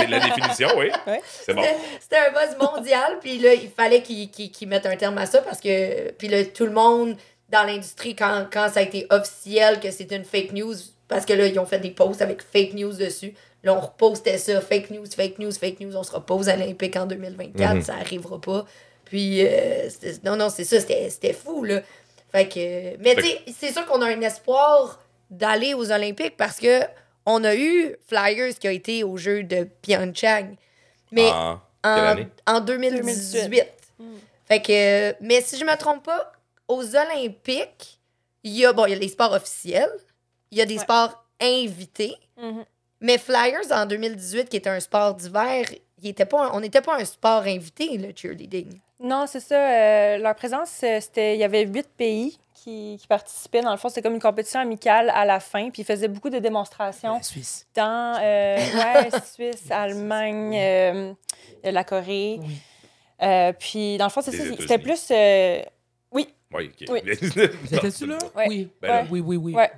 la 0.08 0.20
définition, 0.20 0.68
oui. 0.76 0.90
Ouais. 1.06 1.20
C'est 1.26 1.54
bon. 1.54 1.62
C'était- 2.00 2.16
un 2.18 2.30
buzz 2.32 2.56
mondial, 2.60 3.18
puis 3.20 3.38
là, 3.38 3.54
il 3.54 3.70
fallait 3.70 4.02
qu'ils 4.02 4.30
qu'ils- 4.30 4.50
qu'ils 4.50 4.68
mettent 4.68 4.86
un 4.86 4.96
terme 4.96 5.16
à 5.18 5.26
ça 5.26 5.40
parce 5.40 5.60
que. 5.60 6.10
Puis 6.12 6.28
là, 6.28 6.44
tout 6.44 6.66
le 6.66 6.72
monde 6.72 7.16
dans 7.50 7.62
l'industrie, 7.64 8.14
quand, 8.16 8.46
quand 8.52 8.68
ça 8.68 8.80
a 8.80 8.82
été 8.82 9.06
officiel 9.10 9.80
que 9.80 9.90
c'était 9.90 10.16
une 10.16 10.24
fake 10.24 10.52
news, 10.52 10.74
parce 11.08 11.24
que 11.24 11.32
là, 11.32 11.46
ils 11.46 11.58
ont 11.58 11.66
fait 11.66 11.78
des 11.78 11.90
posts 11.90 12.22
avec 12.22 12.42
fake 12.42 12.74
news 12.74 12.92
dessus. 12.92 13.34
Là, 13.62 13.74
on 13.74 13.80
repostait 13.80 14.38
ça, 14.38 14.60
fake 14.60 14.90
news, 14.90 15.06
fake 15.06 15.38
news, 15.38 15.52
fake 15.52 15.80
news, 15.80 15.96
on 15.96 16.02
sera 16.02 16.24
pas 16.24 16.34
aux 16.34 16.48
Olympiques 16.48 16.96
en 16.96 17.06
2024, 17.06 17.74
Mhm. 17.76 17.82
ça 17.82 17.94
arrivera 17.94 18.40
pas. 18.40 18.64
Puis, 19.04 19.46
euh, 19.46 19.88
c'était- 19.88 20.16
non, 20.24 20.36
non, 20.36 20.48
c'est 20.50 20.64
ça, 20.64 20.80
c'était 20.80 21.08
c'était 21.10 21.32
fou, 21.32 21.62
là. 21.64 21.80
Fait 22.32 22.48
que. 22.48 22.96
Mais 22.98 23.14
tu 23.14 23.22
sais, 23.22 23.40
c'est 23.56 23.72
sûr 23.72 23.86
qu'on 23.86 24.02
a 24.02 24.06
un 24.06 24.20
espoir 24.20 25.00
d'aller 25.30 25.74
aux 25.74 25.90
Olympiques 25.92 26.36
parce 26.36 26.58
que 26.58 26.80
on 27.24 27.42
a 27.44 27.54
eu 27.54 27.96
Flyers 28.08 28.54
qui 28.58 28.66
a 28.68 28.72
été 28.72 29.04
au 29.04 29.16
jeu 29.16 29.42
de 29.44 29.64
Pyeongchang. 29.82 30.56
Mais 31.12 31.28
En 31.30 31.60
quelle 31.82 31.92
en, 31.92 32.06
année? 32.06 32.28
en 32.46 32.60
2018. 32.60 33.64
Fait 34.46 34.60
que, 34.62 35.14
mais 35.24 35.40
si 35.40 35.56
je 35.58 35.64
me 35.64 35.76
trompe 35.76 36.04
pas, 36.04 36.32
aux 36.68 36.84
Olympiques, 36.96 38.00
il 38.42 38.52
y 38.52 38.64
a, 38.66 38.72
bon, 38.72 38.86
il 38.86 38.90
y 38.90 38.94
a 38.94 38.98
les 38.98 39.08
sports 39.08 39.32
officiels, 39.32 39.90
il 40.50 40.58
y 40.58 40.60
a 40.60 40.66
des 40.66 40.76
Ouais. 40.76 40.82
sports 40.82 41.24
invités, 41.40 42.16
Mhm. 42.36 42.64
mais 43.00 43.18
Flyers 43.18 43.70
en 43.72 43.86
2018, 43.86 44.48
qui 44.48 44.56
était 44.56 44.70
un 44.70 44.80
sport 44.80 45.14
d'hiver, 45.14 45.66
il 46.02 46.08
était 46.08 46.24
pas, 46.26 46.46
un- 46.46 46.50
on 46.52 46.60
n'était 46.60 46.80
pas 46.80 46.96
un 46.96 47.04
sport 47.04 47.42
invité, 47.42 47.96
le 47.98 48.12
cheerleading. 48.14 48.78
Non, 49.00 49.26
c'est 49.26 49.40
ça. 49.40 49.56
euh, 49.56 50.18
leur 50.18 50.34
présence, 50.34 50.70
euh, 50.82 50.98
c'était. 51.00 51.34
Il 51.34 51.40
y 51.40 51.44
avait 51.44 51.66
huit 51.66 51.86
pays 51.98 52.38
qui, 52.54 52.96
qui 52.98 53.06
participaient. 53.06 53.60
Dans 53.60 53.70
le 53.72 53.76
fond, 53.76 53.90
c'était 53.90 54.00
comme 54.00 54.14
une 54.14 54.20
compétition 54.22 54.58
amicale 54.58 55.10
à 55.14 55.26
la 55.26 55.38
fin. 55.38 55.68
Puis 55.70 55.82
ils 55.82 55.84
faisaient 55.84 56.08
beaucoup 56.08 56.30
de 56.30 56.38
démonstrations 56.38 57.16
La 57.16 57.22
Suisse. 57.22 57.66
dans 57.74 58.18
euh, 58.22 58.56
ouais, 59.10 59.10
Suisse, 59.34 59.70
Allemagne, 59.70 60.56
euh, 60.56 61.12
la 61.64 61.84
Corée. 61.84 62.38
Oui. 62.40 62.56
Euh, 63.22 63.52
puis 63.52 63.98
dans 63.98 64.06
le 64.06 64.10
fond. 64.10 64.22
C'était 64.22 64.78
plus. 64.78 65.08
Oui, 66.54 66.70
ok. 66.80 66.88
Oui. 66.90 67.00
Là? 68.06 68.18
Ouais. 68.36 68.44
Oui. 68.48 68.70
Ben 68.80 68.88
là. 68.88 69.04
Oui, 69.10 69.20
oui, 69.20 69.36
oui. 69.36 69.54
Ouais. 69.54 69.70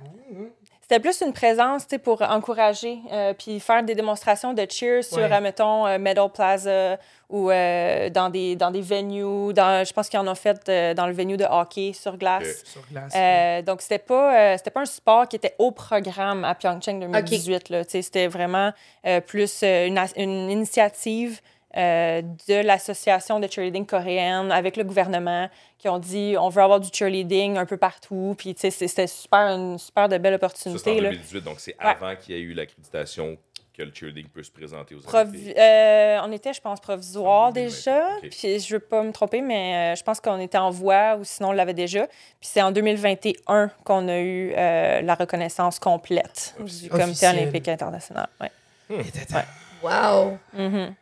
C'était 0.81 1.01
plus 1.01 1.21
une 1.21 1.33
présence 1.33 1.83
tu 1.87 1.91
sais, 1.91 1.99
pour 1.99 2.19
encourager, 2.23 2.97
euh, 3.11 3.33
puis 3.37 3.59
faire 3.59 3.83
des 3.83 3.93
démonstrations 3.93 4.53
de 4.53 4.65
cheer 4.67 5.03
sur, 5.03 5.17
Ouais. 5.19 5.31
admettons, 5.31 5.85
euh, 5.85 5.99
Meadow 5.99 6.29
Plaza 6.29 6.97
ou 7.29 7.51
euh, 7.51 8.09
dans, 8.09 8.29
des, 8.31 8.55
dans 8.55 8.71
des 8.71 8.81
venues. 8.81 9.53
Dans, 9.53 9.85
je 9.85 9.93
pense 9.93 10.09
qu'ils 10.09 10.19
en 10.19 10.27
ont 10.27 10.33
fait 10.33 10.67
euh, 10.67 10.95
dans 10.95 11.05
le 11.05 11.13
venue 11.13 11.37
de 11.37 11.45
hockey 11.47 11.93
sur 11.93 12.17
glace. 12.17 12.63
Sur 12.65 12.81
glace. 12.91 13.13
Euh, 13.15 13.61
donc, 13.61 13.81
c'était 13.81 13.99
pas, 13.99 14.53
euh, 14.53 14.57
c'était 14.57 14.71
pas 14.71 14.81
un 14.81 14.85
sport 14.85 15.27
qui 15.27 15.35
était 15.35 15.53
au 15.59 15.69
programme 15.69 16.43
à 16.43 16.55
Pyeongchang 16.55 16.99
2018. 16.99 17.69
là. 17.69 17.85
Tu 17.85 17.91
sais, 17.91 18.01
C'était 18.01 18.27
vraiment 18.27 18.71
euh, 19.05 19.21
plus 19.21 19.61
euh, 19.63 19.87
une 20.17 20.49
initiative 20.49 21.39
euh, 21.77 22.21
de 22.47 22.65
l'association 22.65 23.39
de 23.39 23.47
cheerleading 23.47 23.85
coréenne 23.85 24.51
avec 24.51 24.75
le 24.77 24.83
gouvernement 24.83 25.49
qui 25.77 25.87
ont 25.87 25.99
dit 25.99 26.35
on 26.39 26.49
veut 26.49 26.61
avoir 26.63 26.79
du 26.79 26.89
cheerleading 26.91 27.57
un 27.57 27.65
peu 27.65 27.77
partout. 27.77 28.35
Puis, 28.37 28.55
tu 28.55 28.61
sais, 28.61 28.71
c'est- 28.71 28.87
c'était 28.87 29.07
super, 29.07 29.39
une 29.55 29.77
super 29.77 30.09
de 30.09 30.17
belle 30.17 30.33
Ça, 30.41 30.47
c'est 30.55 30.69
en 30.69 30.73
opportunité. 30.73 31.01
là. 31.01 31.09
2018, 31.11 31.41
donc 31.43 31.59
c'est 31.59 31.75
Ouais. 31.79 31.91
avant 31.91 32.15
qu'il 32.15 32.35
y 32.35 32.39
ait 32.39 32.41
eu 32.41 32.53
l'accréditation 32.53 33.37
que 33.77 33.83
le 33.83 33.91
cheerleading 33.93 34.27
peut 34.27 34.43
se 34.43 34.51
présenter 34.51 34.93
aux 34.95 34.99
Provi- 34.99 35.37
Olympiques. 35.37 35.57
euh, 35.57 36.19
on 36.25 36.31
était, 36.33 36.51
je 36.51 36.59
pense, 36.59 36.81
provisoire 36.81 37.53
2020, 37.53 37.65
déjà. 37.85 38.07
ok. 38.17 38.29
Puis 38.29 38.59
je 38.59 38.73
veux 38.73 38.79
pas 38.81 39.03
me 39.03 39.13
tromper, 39.13 39.39
mais 39.41 39.93
euh, 39.93 39.95
je 39.95 40.03
pense 40.03 40.19
qu'on 40.19 40.37
était 40.39 40.57
en 40.57 40.69
voie 40.69 41.15
ou 41.15 41.23
sinon 41.23 41.49
on 41.49 41.51
l'avait 41.53 41.73
déjà. 41.73 42.05
Puis 42.07 42.49
c'est 42.51 42.61
en 42.61 42.71
2021 42.73 43.69
qu'on 43.85 44.09
a 44.09 44.17
eu 44.19 44.53
euh, 44.57 45.01
la 45.01 45.15
reconnaissance 45.15 45.79
complète 45.79 46.55
du 46.59 46.89
Comité 46.89 47.03
Officiel. 47.09 47.37
olympique 47.37 47.67
international. 47.69 48.27
Ouais. 48.41 48.51
Et 48.89 49.03
tata. 49.11 49.45
Wow! 49.81 50.37
Mhm. 50.53 50.93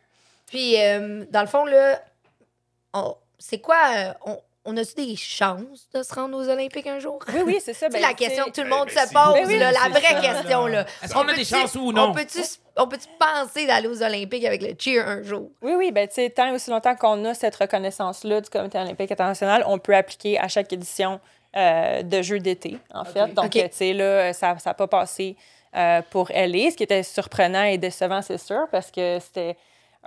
Puis, 0.48 0.82
euh, 0.82 1.26
dans 1.30 1.42
le 1.42 1.48
fond, 1.48 1.66
là, 1.66 2.02
on- 2.94 3.16
c'est 3.40 3.60
quoi. 3.60 3.78
euh, 3.96 4.14
on, 4.26 4.40
on 4.70 4.76
a-tu 4.76 4.96
des 4.96 5.16
chances 5.16 5.88
de 5.94 6.04
se 6.04 6.14
rendre 6.14 6.38
aux 6.38 6.50
Olympiques 6.50 6.88
un 6.88 7.00
jour? 7.00 7.20
Oui, 7.34 7.40
oui, 7.46 7.58
c'est 7.64 7.74
ça. 7.74 7.88
C'est 7.90 7.94
Ben, 7.94 8.02
la 8.02 8.14
question 8.14 8.46
que 8.46 8.52
tout 8.52 8.62
le 8.64 8.70
ben, 8.70 8.76
monde 8.78 8.90
ben, 8.94 9.08
se 9.08 9.14
pose, 9.14 9.48
oui, 9.48 9.60
là, 9.60 9.72
la 9.72 9.90
vraie 9.90 10.02
ça, 10.02 10.20
question. 10.34 10.66
là. 10.68 10.86
Est-ce 11.02 11.14
qu'on 11.14 11.28
a 11.28 11.34
des 11.34 11.46
chances 11.46 11.76
ou 11.76 11.92
non? 11.94 12.10
On 12.10 12.14
peut-tu 12.14 12.40
on 12.80 12.88
peut 12.88 12.98
penser 13.18 13.66
d'aller 13.66 13.88
aux 13.88 14.04
Olympiques 14.04 14.44
avec 14.46 14.62
le 14.62 14.74
cheer 14.78 15.08
un 15.08 15.24
jour? 15.24 15.50
Oui, 15.62 15.74
oui, 15.78 15.92
ben, 15.92 16.08
tu 16.08 16.16
sais, 16.16 16.30
tant 16.30 16.48
et 16.48 16.52
aussi 16.52 16.70
longtemps 16.70 16.96
qu'on 16.96 17.24
a 17.26 17.34
cette 17.34 17.56
reconnaissance-là 17.56 18.42
du 18.42 18.50
Comité 18.50 18.78
olympique 18.78 19.12
international, 19.12 19.64
on 19.68 19.80
peut 19.80 19.96
appliquer 19.96 20.38
à 20.38 20.48
chaque 20.50 20.72
édition 20.74 21.20
euh, 21.56 22.04
de 22.04 22.22
Jeux 22.22 22.40
d'été, 22.40 22.78
en 22.94 23.04
fait. 23.06 23.34
Donc, 23.34 23.52
tu 23.52 23.62
sais, 23.72 23.94
là, 23.94 24.32
ça 24.34 24.56
n'a 24.66 24.74
pas 24.74 24.88
passé 24.88 25.36
euh, 25.76 26.02
pour 26.12 26.30
LA, 26.30 26.72
ce 26.72 26.76
qui 26.76 26.84
était 26.84 27.04
surprenant 27.04 27.64
et 27.64 27.78
décevant, 27.78 28.22
c'est 28.22 28.38
sûr, 28.38 28.68
parce 28.72 28.92
que 28.92 29.18
c'était 29.22 29.56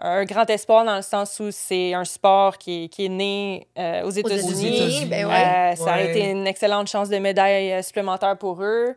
un 0.01 0.25
grand 0.25 0.49
espoir 0.49 0.85
dans 0.85 0.97
le 0.97 1.03
sens 1.03 1.39
où 1.41 1.51
c'est 1.51 1.93
un 1.95 2.05
sport 2.05 2.57
qui 2.59 2.85
est, 2.85 2.89
qui 2.89 3.05
est 3.07 3.09
né 3.11 3.67
euh, 3.79 4.03
aux 4.05 4.11
États-Unis. 4.11 4.77
États-Unis, 4.77 5.07
ben 5.07 5.27
Euh, 5.27 5.29
ouais. 5.71 5.77
Ça 5.77 5.93
a 5.95 6.01
été 6.01 6.31
une 6.31 6.47
excellente 6.47 6.89
chance 6.89 7.09
de 7.09 7.19
médaille 7.19 7.73
euh, 7.73 7.83
supplémentaire 7.83 8.37
pour 8.39 8.63
eux. 8.63 8.95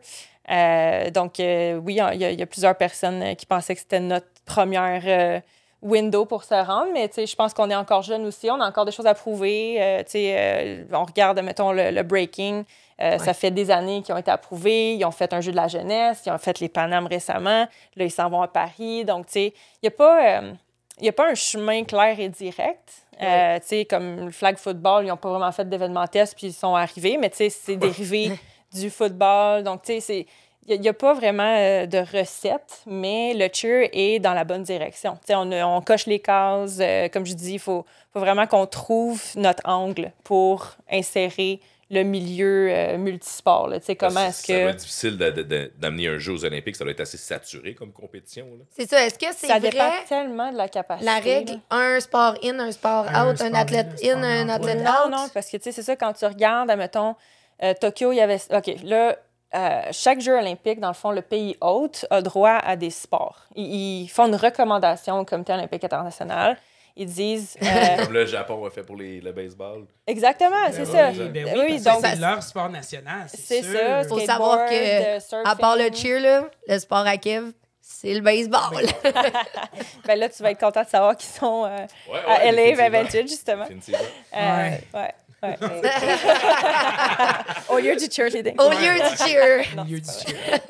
Euh, 0.50 1.10
donc, 1.10 1.40
euh, 1.40 1.76
oui, 1.84 1.94
il 1.94 1.96
y, 1.96 2.00
a- 2.00 2.14
il 2.32 2.38
y 2.38 2.42
a 2.42 2.46
plusieurs 2.46 2.76
personnes 2.76 3.22
euh, 3.22 3.34
qui 3.34 3.46
pensaient 3.46 3.74
que 3.74 3.80
c'était 3.80 4.00
notre 4.00 4.26
première 4.44 5.02
euh, 5.06 5.40
window 5.82 6.24
pour 6.24 6.44
se 6.44 6.54
rendre, 6.54 6.88
mais 6.94 7.08
tu 7.08 7.14
sais, 7.16 7.26
je 7.26 7.36
pense 7.36 7.52
qu'on 7.54 7.68
est 7.70 7.74
encore 7.74 8.02
jeune 8.02 8.24
aussi. 8.26 8.50
On 8.50 8.60
a 8.60 8.66
encore 8.68 8.84
des 8.86 8.92
choses 8.92 9.06
à 9.06 9.14
prouver. 9.14 9.76
Euh, 9.80 9.98
tu 10.04 10.12
sais, 10.12 10.34
euh, 10.38 10.84
on 10.92 11.04
regarde, 11.04 11.38
mettons, 11.40 11.72
le, 11.72 11.90
le 11.90 12.02
breaking. 12.02 12.64
Euh, 13.00 13.18
Ça 13.18 13.34
fait 13.34 13.50
des 13.50 13.70
années 13.70 14.00
qu'ils 14.02 14.14
ont 14.14 14.18
été 14.18 14.30
approuvés. 14.30 14.94
Ils 14.94 15.04
ont 15.04 15.10
fait 15.10 15.32
un 15.34 15.40
jeu 15.40 15.50
de 15.50 15.56
la 15.56 15.66
jeunesse. 15.68 16.22
Ils 16.26 16.30
ont 16.32 16.38
fait 16.38 16.60
les 16.60 16.68
Panam 16.68 17.06
récemment. 17.06 17.66
Là, 17.96 18.04
ils 18.04 18.10
s'en 18.10 18.30
vont 18.30 18.40
à 18.40 18.48
Paris. 18.48 19.04
Donc, 19.04 19.26
tu 19.26 19.32
sais, 19.32 19.46
il 19.82 19.84
n'y 19.84 19.88
a 19.88 19.90
pas... 19.90 20.38
euh, 20.40 20.52
n'y 21.02 21.08
a 21.08 21.12
pas 21.12 21.30
un 21.30 21.34
chemin 21.34 21.84
clair 21.84 22.18
et 22.18 22.28
direct. 22.28 22.92
Euh, 23.22 23.58
tu 23.60 23.66
sais, 23.66 23.84
comme 23.84 24.26
le 24.26 24.30
flag 24.30 24.56
football, 24.56 25.04
ils 25.04 25.08
n'ont 25.08 25.16
pas 25.16 25.30
vraiment 25.30 25.52
fait 25.52 25.68
d'événement 25.68 26.06
test, 26.06 26.34
puis 26.36 26.48
ils 26.48 26.52
sont 26.52 26.74
arrivés, 26.74 27.16
mais 27.16 27.30
tu 27.30 27.36
sais, 27.36 27.50
c'est 27.50 27.76
dérivé 27.76 28.32
du 28.72 28.90
football. 28.90 29.62
Donc, 29.62 29.82
tu 29.82 29.92
sais, 29.94 30.00
c'est- 30.00 30.26
il 30.66 30.80
n'y 30.80 30.88
a, 30.88 30.94
pas 30.94 31.12
vraiment 31.12 31.54
euh, 31.58 31.84
de 31.84 31.98
recette, 31.98 32.80
mais 32.86 33.34
le 33.34 33.48
cheer 33.52 33.90
est 33.92 34.18
dans 34.18 34.32
la 34.32 34.44
bonne 34.44 34.62
direction. 34.62 35.18
On, 35.28 35.52
on 35.52 35.80
coche 35.82 36.06
les 36.06 36.20
cases. 36.20 36.78
euh, 36.80 37.08
comme 37.10 37.26
je 37.26 37.34
dis, 37.34 37.54
il 37.54 37.58
faut, 37.58 37.84
faut 38.14 38.20
vraiment 38.20 38.46
qu'on 38.46 38.64
trouve 38.66 39.22
notre 39.36 39.60
angle 39.68 40.10
pour 40.24 40.70
insérer 40.90 41.60
le 41.90 42.02
milieu 42.02 42.68
euh, 42.70 42.96
multisport. 42.98 43.68
là. 43.68 43.78
Comment 43.98 44.26
est-ce 44.26 44.46
Ça 44.46 44.52
doit 44.52 44.62
que... 44.62 44.68
être 44.70 44.76
difficile 44.76 45.16
d'amener 45.78 46.08
un 46.08 46.18
jeu 46.18 46.32
aux 46.32 46.44
Olympiques. 46.44 46.76
Ça 46.76 46.84
doit 46.84 46.92
être 46.92 47.00
assez 47.00 47.18
saturé 47.18 47.74
comme 47.74 47.92
compétition. 47.92 48.46
là. 48.58 48.64
C'est 48.70 48.88
ça. 48.88 49.04
Est-ce 49.04 49.18
que 49.18 49.26
c'est 49.36 49.46
Ça 49.46 49.60
dépend 49.60 49.90
tellement 50.08 50.50
de 50.52 50.56
la 50.56 50.68
capacité. 50.68 51.04
la 51.04 51.18
règle 51.18 51.52
là. 51.52 51.58
un 51.70 52.00
sport 52.00 52.36
in, 52.42 52.58
un 52.58 52.72
sport 52.72 53.06
Un 53.08 53.30
out, 53.30 53.40
un, 53.40 53.46
sport 53.46 53.56
athlète 53.56 54.00
in, 54.02 54.22
un 54.22 54.22
in, 54.22 54.48
un 54.48 54.54
sport 54.54 54.60
out, 54.60 54.68
athlète 54.68 54.78
ouais. 54.78 54.84
Non, 54.84 55.04
out? 55.04 55.10
non, 55.10 55.28
parce 55.32 55.50
que 55.50 55.56
tu 55.56 55.64
sais, 55.64 55.72
c'est 55.72 55.82
ça, 55.82 55.96
quand 55.96 56.12
tu 56.12 56.24
regardes, 56.24 56.70
admettons, 56.70 57.14
euh, 57.62 57.74
Tokyo, 57.80 58.12
il 58.12 58.16
y 58.16 58.20
avait. 58.20 58.40
OK, 58.50 58.70
là, 58.82 59.16
euh, 59.54 59.82
chaque 59.92 60.20
Jeu 60.20 60.36
olympique, 60.36 60.80
dans 60.80 60.88
le 60.88 60.94
fond, 60.94 61.12
le 61.12 61.22
pays 61.22 61.56
hôte 61.60 62.06
a 62.10 62.22
droit 62.22 62.58
à 62.64 62.74
des 62.76 62.90
sports. 62.90 63.44
Ils, 63.54 64.02
ils 64.02 64.08
font 64.08 64.26
une 64.26 64.34
recommandation 64.34 65.20
au 65.20 65.24
Comité 65.24 65.52
olympique 65.52 65.84
international. 65.84 66.56
Ils 66.96 67.06
disent. 67.06 67.56
euh, 67.62 68.04
Comme 68.04 68.12
le 68.12 68.24
Japon 68.26 68.64
a 68.64 68.70
fait 68.70 68.82
pour 68.84 68.96
les, 68.96 69.20
le 69.20 69.32
baseball. 69.32 69.86
exactement, 70.06 70.54
c'est 70.70 70.84
ça. 70.84 71.10
Ben 71.10 71.16
oui, 71.18 71.28
ben 71.30 71.46
oui, 71.58 71.78
que 71.78 71.84
donc- 71.84 72.04
c'est 72.06 72.16
leur 72.16 72.42
sport 72.42 72.70
national. 72.70 73.26
C'est 73.32 73.62
ça. 73.62 74.04
Faut 74.04 74.18
skateboard, 74.18 74.26
savoir 74.26 74.68
que, 74.68 75.48
À 75.48 75.56
part 75.56 75.76
le 75.76 75.92
cheer, 75.92 76.20
là, 76.20 76.48
le 76.68 76.78
sport 76.78 77.04
à 77.06 77.16
Kev, 77.16 77.50
c'est 77.80 78.14
le 78.14 78.20
baseball. 78.20 78.86
Ben 80.06 80.18
là, 80.18 80.28
tu 80.28 80.42
vas 80.42 80.50
être 80.50 80.60
content 80.60 80.82
de 80.82 80.88
savoir 80.88 81.16
qu'ils 81.16 81.30
sont 81.30 81.64
euh, 81.64 81.86
Ouais, 82.12 82.20
à 82.26 82.52
LA. 82.52 82.88
28, 82.90 83.28
justement. 83.28 83.64
Euh, 83.64 84.70
Ouais. 84.94 85.14
Ouais. 85.44 85.56
Au 87.68 87.78
lieu 87.78 87.96
du 87.96 88.06
cheerleading. 88.10 88.54
Au 88.58 88.70
lieu 88.70 88.94
du 88.94 89.16
cheer. 89.24 89.64
Milieu 89.84 90.00
du 90.00 90.08
cheer. 90.08 90.60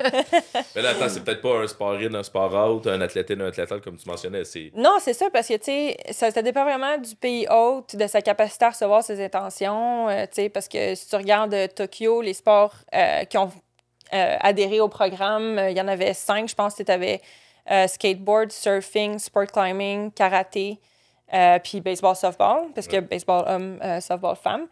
Mais 0.75 0.81
là, 0.81 0.89
attends, 0.89 1.09
c'est 1.09 1.23
peut-être 1.23 1.41
pas 1.41 1.59
un 1.59 1.67
sport 1.67 1.93
in, 1.93 2.13
un 2.13 2.23
sport 2.23 2.53
out, 2.53 2.87
un 2.87 3.01
athlète 3.01 3.31
in, 3.31 3.39
un 3.41 3.47
athlète 3.47 3.71
out, 3.71 3.83
comme 3.83 3.97
tu 3.97 4.07
mentionnais. 4.07 4.43
C'est 4.45 4.71
Non, 4.75 4.97
c'est 4.99 5.13
ça, 5.13 5.29
parce 5.31 5.47
que, 5.47 5.53
tu 5.55 5.63
sais, 5.65 5.97
ça, 6.11 6.31
ça 6.31 6.41
dépend 6.41 6.63
vraiment 6.63 6.97
du 6.97 7.15
pays 7.15 7.47
hôte, 7.49 7.95
de 7.95 8.07
sa 8.07 8.21
capacité 8.21 8.65
à 8.65 8.69
recevoir 8.69 9.03
ses 9.03 9.23
intentions, 9.23 10.09
euh, 10.09 10.23
tu 10.23 10.41
sais, 10.43 10.49
parce 10.49 10.67
que 10.67 10.95
si 10.95 11.07
tu 11.07 11.15
regardes 11.15 11.53
euh, 11.53 11.67
Tokyo, 11.67 12.21
les 12.21 12.33
sports 12.33 12.73
euh, 12.93 13.23
qui 13.25 13.37
ont 13.37 13.51
euh, 14.13 14.37
adhéré 14.39 14.79
au 14.79 14.87
programme, 14.87 15.57
euh, 15.57 15.71
il 15.71 15.77
y 15.77 15.81
en 15.81 15.87
avait 15.87 16.13
cinq, 16.13 16.47
je 16.47 16.55
pense 16.55 16.75
que 16.75 16.83
tu 16.83 16.91
avais 16.91 17.21
euh, 17.71 17.87
skateboard, 17.87 18.51
surfing, 18.51 19.17
sport 19.17 19.47
climbing, 19.47 20.11
karaté, 20.11 20.79
euh, 21.33 21.59
puis 21.63 21.81
baseball, 21.81 22.15
softball, 22.15 22.71
parce 22.73 22.87
que 22.87 22.99
baseball 22.99 23.43
homme, 23.47 23.79
euh, 23.83 23.99
softball 23.99 24.35
femme. 24.35 24.67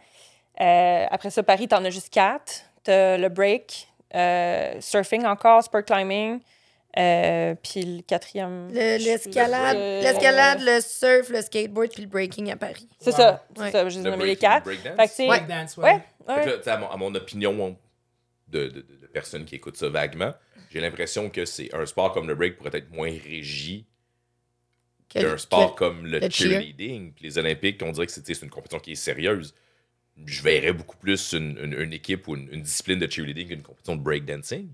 Euh, 0.62 1.06
après 1.10 1.30
ça, 1.32 1.42
Paris, 1.44 1.68
t'en 1.68 1.84
as 1.84 1.89
juste 1.89 2.13
quatre. 2.13 2.62
T'as 2.84 3.18
le 3.18 3.30
break, 3.30 3.88
euh, 4.13 4.76
surfing 4.82 5.26
encore, 5.26 5.63
sport 5.63 5.84
climbing, 5.84 6.39
euh, 7.00 7.56
puis 7.63 7.82
le 7.82 8.02
quatrième... 8.04 8.68
Le- 8.72 8.98
L'escalade, 9.04 9.76
Euh, 9.78 10.02
l'escalade, 10.02 10.60
le 10.62 10.80
surf, 10.82 11.30
le 11.30 11.42
skateboard, 11.42 11.89
puis 11.92 12.04
le 12.04 12.08
breaking 12.10 12.52
à 12.52 12.56
Paris. 12.56 12.88
C'est 13.00 13.12
Wow. 13.12 13.16
ça, 13.18 13.46
c'est 13.56 13.62
Ouais. 13.63 13.72
ça, 13.72 13.89
je 13.89 13.96
les 13.96 14.02
ai 14.02 14.04
le 14.06 14.12
nommés 14.12 14.26
les 14.26 14.36
quatre. 14.36 14.66
breakdance? 14.66 14.96
Fait 14.96 15.08
que, 15.08 15.30
Ouais. 15.30 15.30
Ouais, 15.30 16.02
Fait 16.28 16.34
ouais. 16.34 16.44
que 16.62 16.66
là, 16.70 16.74
à, 16.74 16.78
mon, 16.78 16.89
à 16.89 16.98
mon 16.98 17.16
opinion 17.16 17.76
de, 18.48 18.68
de, 18.68 18.82
de- 18.82 18.82
de 19.02 19.08
personnes 19.08 19.46
qui 19.46 19.56
écoutent 19.56 19.78
ça 19.78 19.89
vaguement, 19.89 20.34
j'ai 20.70 20.82
l'impression 20.82 21.30
que 21.30 21.46
c'est 21.46 21.74
un 21.74 21.86
sport 21.86 22.12
comme 22.12 22.28
le 22.28 22.36
break 22.36 22.58
pourrait 22.58 22.72
être 22.78 22.92
moins 22.92 23.10
régi 23.10 23.88
Que- 25.13 25.19
qu'un 25.21 25.38
sport 25.38 25.76
que- 25.76 25.80
comme 25.80 26.06
le, 26.06 26.19
le 26.19 26.30
cheer? 26.30 26.49
cheerleading. 26.52 27.13
Les 27.21 27.38
Olympiques, 27.38 27.82
on 27.84 27.91
dirait 27.91 28.08
que 28.08 28.12
c'est 28.12 28.41
une 28.41 28.49
compétition 28.49 28.80
qui 28.80 28.93
est 28.93 28.95
sérieuse. 28.95 29.54
Je 30.26 30.41
verrais 30.43 30.73
beaucoup 30.73 30.97
plus 30.97 31.34
une, 31.34 31.58
une- 31.63 31.73
une 31.80 31.93
équipe 31.93 32.28
ou 32.28 32.36
une, 32.36 32.47
une 32.52 32.62
discipline 32.62 32.99
de 32.99 33.10
cheerleading 33.10 33.47
qu'une 33.47 33.62
compétition 33.63 33.95
de 33.95 34.02
breakdancing. 34.02 34.67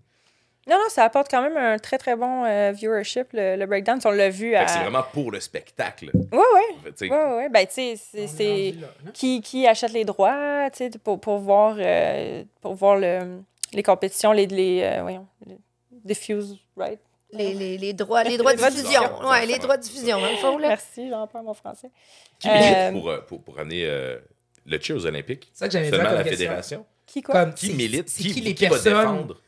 Non, 0.67 0.75
non, 0.75 0.89
ça 0.89 1.04
apporte 1.06 1.32
quand 1.32 1.41
même 1.41 1.58
un 1.58 1.80
très, 1.80 1.97
très 1.97 2.15
bon 2.15 2.43
euh, 2.45 2.71
viewership, 2.71 3.30
le, 3.34 3.56
le 3.56 3.65
breakdance. 3.65 4.06
On 4.06 4.12
l'a 4.12 4.30
vu 4.30 4.54
à... 4.54 4.67
c'est 4.67 4.80
vraiment 4.82 5.04
pour 5.13 5.32
le 5.32 5.39
spectacle. 5.39 6.12
Ouais, 6.13 6.38
ouais, 6.38 6.75
Fait, 6.84 6.91
tu 6.91 6.97
sais, 7.08 7.10
ouais, 7.10 7.36
ouais. 7.38 7.49
Ben, 7.49 7.65
tu 7.65 7.73
sais, 7.73 7.95
c'est- 8.28 8.75
hein? 8.84 9.12
Qui, 9.13 9.41
qui 9.41 9.65
achète 9.65 9.93
les 9.93 10.06
droits, 10.06 10.69
tu 10.71 10.78
sais, 10.78 10.91
pour, 11.04 11.19
pour 11.19 11.39
voir, 11.39 11.78
euh, 11.80 12.43
pour 12.62 12.75
voir 12.75 12.97
le, 12.97 13.39
les 13.73 13.82
compétitions, 13.82 14.32
les... 14.32 14.45
les 14.45 14.82
euh, 14.84 15.02
voyons, 15.02 15.25
les 15.47 15.58
diffuse, 15.91 16.58
right? 16.78 16.99
Les, 17.32 17.54
les, 17.54 17.78
les 17.78 17.94
droits, 17.94 18.24
les 18.24 18.38
droits 18.38 18.54
de 18.54 18.58
diffusion. 18.58 19.02
Ouais, 19.28 19.46
les 19.46 19.60
droits 19.60 19.78
de 19.78 19.84
diffusion, 19.84 20.20
dans 20.20 20.30
le 20.32 20.38
fond, 20.38 20.58
là. 20.58 20.70
Merci, 20.70 21.10
j'en 21.10 21.28
perds 21.28 21.44
mon 21.44 21.54
français. 21.54 21.92
Qui 22.39 22.50
Euh, 22.50 22.54
milite 22.92 22.92
pour, 23.02 23.10
euh, 23.12 23.22
pour, 23.22 23.44
pour 23.44 23.60
amener 23.60 23.86
euh, 23.86 24.18
le 24.65 24.80
cheer 24.82 24.94
aux 24.96 25.06
Olympiques? 25.06 25.50
C'est 25.54 25.65
ça 25.72 25.80
que 25.80 25.89
Seulement 25.89 26.06
comme 26.10 26.15
la 26.15 26.24
question. 26.24 26.38
fédération? 26.38 26.86
Qui, 27.06 27.22
quoi? 27.22 27.36
Comme, 27.36 27.54
Qui 27.54 27.74
milite? 27.74 28.10
C'est 28.10 28.24
Qui, 28.24 28.34
qui 28.34 28.42
les 28.42 28.56
qui 28.56 28.63
va 28.65 28.70
personnes? 28.72 28.94
défendre? 28.94 29.42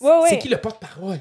Ouais, 0.00 0.18
ouais. 0.22 0.28
C'est 0.30 0.38
qui 0.38 0.48
le 0.48 0.56
porte-parole? 0.56 1.18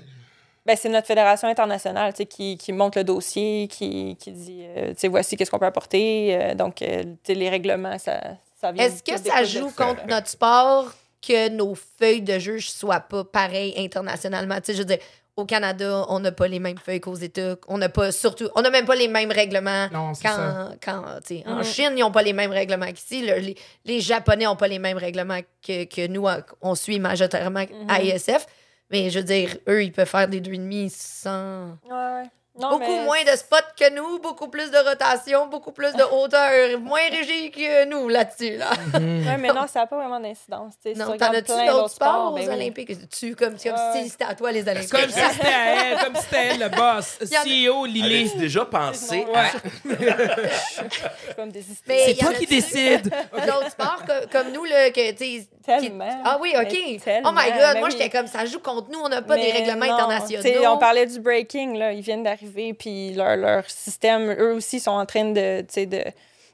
Ben, 0.66 0.78
c'est 0.78 0.88
notre 0.88 1.08
fédération 1.08 1.50
internationale 1.50 2.14
tu 2.14 2.18
sais, 2.20 2.26
qui, 2.26 2.58
qui 2.58 2.72
monte 2.72 2.96
le 2.96 3.04
dossier, 3.04 3.68
qui, 3.68 4.16
qui 4.18 4.32
dit, 4.32 4.64
euh, 4.66 4.94
voici 5.10 5.36
qu'est-ce 5.36 5.52
qu'on 5.52 5.60
peut 5.60 5.66
apporter. 5.66 6.34
euh, 6.36 6.56
donc, 6.56 6.82
euh, 6.82 7.04
tu 7.04 7.18
sais, 7.26 7.34
les 7.34 7.50
règlements, 7.50 8.00
ça, 8.00 8.22
ça 8.62 8.72
vient... 8.72 8.86
Est-ce 8.86 9.04
que 9.04 9.18
ça 9.18 9.44
joue 9.44 9.70
contre 9.72 10.06
notre 10.08 10.30
sport 10.30 10.94
que 11.22 11.50
nos 11.50 11.76
feuilles 11.76 12.22
de 12.22 12.40
juge 12.40 12.72
soient 12.72 13.02
pas 13.02 13.26
pareilles 13.26 13.74
internationalement? 13.78 14.56
Tu 14.62 14.68
sais, 14.68 14.74
je 14.74 14.78
veux 14.80 14.86
dire, 14.86 15.00
au 15.36 15.46
Canada, 15.46 16.06
on 16.10 16.20
n'a 16.20 16.32
pas 16.32 16.48
les 16.48 16.60
mêmes 16.60 16.78
feuilles 16.78 17.00
qu'aux 17.02 17.16
États. 17.16 17.56
On 17.68 17.78
n'a 17.78 17.90
pas, 17.90 18.12
surtout, 18.12 18.50
on 18.56 18.62
n'a 18.62 18.70
même 18.70 18.86
pas 18.86 18.96
les 18.96 19.08
mêmes 19.08 19.32
règlements. 19.32 19.90
Non, 19.92 20.14
c'est 20.14 20.28
ça. 20.28 20.70
Quand, 20.84 21.02
quand 21.02 21.04
tu 21.26 21.38
sais, 21.40 21.44
en 21.48 21.56
Mhm. 21.58 21.64
Chine, 21.64 21.94
ils 21.96 22.02
n'ont 22.02 22.12
pas 22.12 22.22
les 22.22 22.34
mêmes 22.34 22.52
règlements 22.52 22.92
qu'ici. 22.92 23.26
Le- 23.26 23.40
les, 23.40 23.56
les 23.86 24.00
Japonais 24.00 24.46
n'ont 24.46 24.56
pas 24.56 24.68
les 24.68 24.80
mêmes 24.80 24.98
règlements 24.98 25.40
que, 25.66 25.86
que 25.86 26.08
nous, 26.08 26.28
on 26.62 26.76
suit 26.76 27.00
majoritairement 27.00 27.62
Mhm. 27.62 27.90
à 27.90 28.02
ISF. 28.02 28.46
Mais 28.92 29.10
je 29.10 29.20
veux 29.20 29.26
dire, 29.26 29.58
eux, 29.68 29.84
ils 29.84 29.92
peuvent 29.92 30.08
faire 30.08 30.28
des 30.28 30.40
2,5 30.40 30.90
sans. 30.96 31.78
Ouais, 31.90 31.92
ouais. 31.96 32.24
Non, 32.60 32.70
beaucoup 32.70 32.84
mais- 32.98 33.04
moins 33.06 33.24
de 33.24 33.36
spots 33.36 33.56
que 33.76 33.90
nous, 33.96 34.20
beaucoup 34.20 34.48
plus 34.48 34.70
de 34.70 34.78
rotation, 34.78 35.48
beaucoup 35.48 35.72
plus 35.72 35.92
de 35.94 36.04
hauteur, 36.04 36.80
moins 36.80 37.02
régie 37.10 37.50
que 37.50 37.86
nous 37.86 38.08
là-dessus. 38.10 38.58
Là. 38.58 38.70
Ouais, 38.94 39.38
mais 39.40 39.48
non, 39.52 39.66
ça 39.68 39.80
n'a 39.80 39.88
pas 39.88 39.96
vraiment 39.96 40.20
d'incidence. 40.20 40.74
Non, 40.96 41.18
t'en 41.18 41.32
as-tu 41.32 41.46
plein 41.52 41.72
d'autres 41.72 41.90
sports 41.90 42.32
aux 42.32 42.36
ben 42.36 42.48
oui. 42.48 42.54
Olympiques? 42.54 43.10
Tu 43.10 43.36
comme, 43.36 43.58
si 43.58 43.70
c'était 44.08 44.26
à 44.26 44.36
toi 44.36 44.52
les 44.52 44.62
Olympiques. 44.70 44.92
Comme 44.92 45.10
si 45.10 45.20
c'était 45.20 45.48
à 45.48 45.76
elle, 45.76 45.98
comme 46.06 46.16
si 46.16 46.22
c'était 46.22 46.46
elle 46.52 46.60
le 46.60 46.70
boss. 46.70 47.18
CEO 47.44 47.86
Lily. 47.86 48.20
Avais-tu 48.22 48.38
déjà 48.38 48.66
pensé 48.66 49.26
Ouais. 49.26 50.00
à... 50.10 51.34
Comme 51.36 51.50
des 51.50 51.60
histoires. 51.62 51.76
Mais 51.88 52.06
C'est 52.06 52.14
toi 52.16 52.34
qui 52.34 52.46
décides. 52.46 53.10
D'autres 53.34 53.72
sports 53.72 54.04
co- 54.06 54.28
comme, 54.32 54.52
nous, 54.52 54.66
là, 54.66 54.92
que, 54.92 55.12
tu 55.14 55.46
Tellement. 55.66 56.22
Ah 56.26 56.38
oui, 56.42 56.54
OK. 56.60 57.02
tellement, 57.04 57.30
Oh 57.30 57.34
my 57.34 57.50
God, 57.52 57.72
mais 57.76 57.80
moi, 57.80 57.90
j'étais 57.90 58.10
comme, 58.10 58.28
ça 58.28 58.46
joue 58.46 58.60
contre 58.60 58.90
nous, 58.92 59.00
on 59.00 59.08
n'a 59.08 59.22
pas 59.22 59.38
des 59.38 59.50
règlements 59.52 59.86
internationaux. 59.98 60.44
On 60.68 60.78
parlait 60.78 61.06
du 61.06 61.20
breaking, 61.22 61.78
là. 61.78 61.94
Ils 61.94 62.02
viennent 62.02 62.24
d'arriver, 62.24 62.43
puis 62.78 63.14
leur, 63.14 63.36
leur 63.38 63.70
système, 63.70 64.32
eux 64.32 64.54
aussi, 64.54 64.80
sont 64.80 64.92
en 64.92 65.06
train 65.06 65.26
de, 65.32 65.62
tu 65.62 65.66
sais, 65.70 65.86
de, 65.86 66.04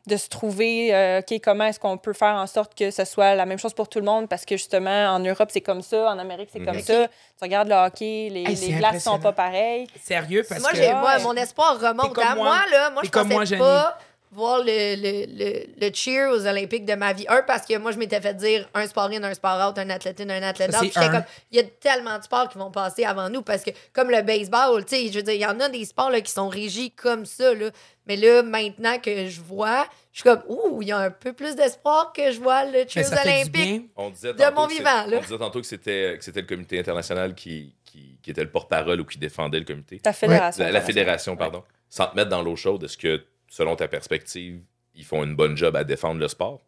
de 0.08 0.18
se 0.18 0.28
trouver, 0.30 0.94
euh, 0.96 1.20
OK, 1.20 1.40
comment 1.44 1.66
est-ce 1.66 1.80
qu'on 1.80 1.98
peut 1.98 2.14
faire 2.14 2.36
en 2.36 2.48
sorte 2.48 2.74
que 2.76 2.90
ce 2.90 3.06
soit 3.06 3.36
la 3.36 3.46
même 3.46 3.60
chose 3.60 3.74
pour 3.74 3.88
tout 3.90 4.00
le 4.00 4.06
monde, 4.06 4.28
parce 4.28 4.44
que 4.46 4.58
justement, 4.58 5.08
en 5.10 5.20
Europe, 5.20 5.50
c'est 5.52 5.62
comme 5.62 5.82
ça, 5.82 6.10
en 6.10 6.18
Amérique, 6.18 6.50
c'est 6.52 6.64
comme 6.66 6.76
Mhm. 6.78 6.82
ça. 6.82 7.08
Tu 7.08 7.44
regardes 7.44 7.68
le 7.68 7.76
hockey, 7.76 8.30
les, 8.32 8.44
Hey, 8.48 8.56
les 8.56 8.72
glaces 8.78 9.04
sont 9.04 9.20
pas 9.20 9.34
pareilles. 9.34 9.88
Sérieux, 10.02 10.44
parce 10.48 10.62
moi, 10.62 10.72
que. 10.72 10.92
moi, 11.00 11.20
mon 11.20 11.34
espoir 11.36 11.80
remonte. 11.80 12.14
Comme 12.14 12.24
à 12.24 12.36
moi. 12.36 12.46
moi, 12.46 12.60
là, 12.72 12.90
moi, 12.90 13.02
je 13.06 13.10
comme 13.12 13.30
pensais 13.30 13.58
moi, 13.58 13.66
pas 13.68 13.98
voir 14.32 14.60
le, 14.60 14.96
le, 14.96 15.26
le, 15.26 15.88
le 15.88 15.94
cheer 15.94 16.28
aux 16.32 16.46
Olympiques 16.46 16.86
de 16.86 16.94
ma 16.94 17.14
vie. 17.14 17.26
Un, 17.30 17.42
parce 17.42 17.66
que 17.66 17.78
moi, 17.78 17.92
je 17.92 17.98
m'étais 17.98 18.22
fait 18.22 18.36
dire 18.36 18.70
un 18.74 18.86
sport 18.86 19.10
in, 19.12 19.24
un 19.24 19.34
sport 19.34 19.70
out, 19.70 19.78
un 19.80 19.90
athlète 19.90 20.22
in, 20.22 20.30
un 20.30 20.44
athlète 20.44 20.76
out. 20.76 20.94
comme, 20.94 21.24
il 21.52 21.58
y 21.58 21.60
a 21.60 21.64
tellement 21.64 22.18
de 22.18 22.24
sports 22.24 22.48
qui 22.50 22.58
vont 22.58 22.72
passer 22.72 23.06
avant 23.06 23.30
nous 23.30 23.42
parce 23.42 23.64
que, 23.64 23.72
comme 23.94 24.12
le 24.12 24.22
baseball, 24.22 24.86
tu 24.86 24.96
sais, 24.96 25.08
je 25.08 25.18
veux 25.18 25.24
dire, 25.24 25.34
il 25.34 25.42
y 25.42 25.46
en 25.46 25.60
a 25.60 25.70
des 25.70 25.84
sports 25.86 26.12
là, 26.12 26.22
qui 26.22 26.32
sont 26.32 26.48
régis 26.50 26.92
comme 26.96 27.26
ça, 27.26 27.54
là. 27.54 27.70
Mais 28.06 28.16
là, 28.16 28.42
maintenant 28.42 28.98
que 28.98 29.28
je 29.28 29.42
vois, 29.42 29.88
je 30.12 30.22
suis 30.22 30.30
comme, 30.30 30.42
ouh, 30.48 30.82
il 30.82 30.88
y 30.88 30.92
a 30.92 30.98
un 30.98 31.12
peu 31.12 31.34
plus 31.34 31.56
d'espoir 31.56 32.12
que 32.12 32.32
je 32.32 32.40
vois 32.40 32.66
le 32.66 32.72
Mais 32.72 32.88
cheer 32.88 33.06
aux 33.06 33.14
Olympiques. 33.14 33.90
On 33.96 34.10
disait 34.10 34.34
De 34.34 34.40
tantôt 34.40 34.62
mon 34.62 34.68
vivant, 34.68 35.06
là. 35.06 35.18
On 35.18 35.22
disait 35.22 35.38
tantôt 35.38 35.62
que 35.62 35.68
c'était, 35.68 36.16
que 36.18 36.24
c'était 36.24 36.42
le 36.42 36.48
comité 36.48 36.80
international 36.80 37.36
qui, 37.36 37.74
qui, 37.86 38.18
qui 38.22 38.32
était 38.32 38.44
le 38.44 38.50
porte-parole 38.50 39.00
ou 39.02 39.06
qui 39.06 39.18
défendait 39.18 39.60
le 39.60 39.66
comité. 39.66 40.02
La 40.04 40.14
fédération. 40.14 40.64
La, 40.64 40.72
la 40.72 40.82
fédération, 40.82 41.36
pardon. 41.36 41.64
Sans 41.90 42.08
te 42.08 42.16
mettre 42.16 42.30
dans 42.30 42.42
l'eau 42.42 42.56
chaude, 42.56 42.84
est-ce 42.84 42.98
que, 42.98 43.24
selon 43.50 43.76
ta 43.76 43.88
perspective, 43.88 44.62
ils 44.96 45.04
font 45.06 45.24
une 45.24 45.36
bonne 45.36 45.58
job 45.58 45.76
à 45.76 45.84
défendre 45.84 46.20
le 46.20 46.28
sport? 46.28 46.62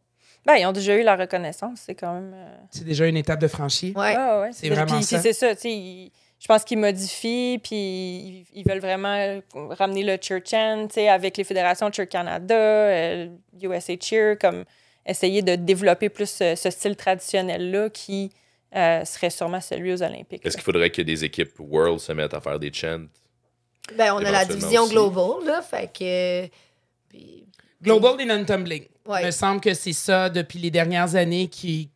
Ben, 0.46 0.56
ils 0.56 0.66
ont 0.66 0.72
déjà 0.72 0.96
eu 0.98 1.04
la 1.04 1.16
reconnaissance. 1.16 1.82
C'est 1.86 1.96
quand 1.96 2.14
même. 2.16 2.34
euh, 2.36 2.58
C'est 2.72 2.84
déjà 2.84 3.06
une 3.08 3.18
étape 3.18 3.40
de 3.40 3.48
franchie. 3.48 3.94
Ouais. 3.96 4.16
Ouais, 4.18 4.40
ouais, 4.42 4.50
C'est 4.54 4.70
vraiment 4.70 4.96
puis 4.96 5.04
ça. 5.04 5.20
c'est 5.20 5.34
ça, 5.34 5.54
tu 5.56 5.62
sais. 5.62 5.72
ils- 5.72 6.12
Je 6.40 6.48
pense 6.48 6.64
qu'ils 6.64 6.80
modifient, 6.80 7.60
puis 7.60 8.48
ils, 8.56 8.64
veulent 8.68 8.80
vraiment 8.80 9.40
ramener 9.54 10.02
le 10.04 10.18
Cheer 10.20 10.42
Chant, 10.44 10.88
tu 10.88 10.96
sais, 10.96 11.08
avec 11.08 11.38
les 11.38 11.44
fédérations 11.44 11.92
Cheer 11.92 12.10
Canada, 12.10 12.56
euh, 12.56 13.28
USA 13.62 13.94
Cheer, 14.02 14.40
comme 14.40 14.66
essayer 15.06 15.44
de 15.44 15.54
développer 15.54 16.10
plus 16.10 16.28
ce, 16.32 16.56
ce 16.56 16.72
style 16.72 16.96
traditionnel-là 16.96 17.92
qui 17.92 18.32
euh, 18.76 19.06
serait 19.06 19.30
sûrement 19.30 19.62
celui 19.62 19.94
aux 19.94 20.02
Olympiques. 20.02 20.44
Est-ce 20.44 20.58
qu'il 20.58 20.64
faudrait 20.64 20.90
que 20.90 21.04
des 21.04 21.24
équipes 21.24 21.52
World 21.60 22.00
se 22.00 22.12
mettent 22.14 22.34
à 22.34 22.42
faire 22.42 22.58
des 22.58 22.74
chants? 22.74 23.06
Ben, 23.96 24.12
on 24.16 24.18
a 24.26 24.32
la 24.32 24.46
division 24.46 24.84
aussi. 24.84 24.94
global, 24.94 25.46
là, 25.46 25.62
fait 25.62 25.92
que... 25.94 26.48
puis- 27.12 27.46
Global 27.84 28.20
et 28.22 28.26
non-tumbling. 28.26 28.86
Ouais. 29.08 29.22
Il 29.24 29.26
me 29.28 29.32
semble 29.32 29.60
que 29.60 29.74
c'est 29.74 29.94
ça 29.94 30.30
depuis 30.30 30.60
les 30.60 30.70
dernières 30.70 31.16
années 31.16 31.48
qui, 31.48 31.90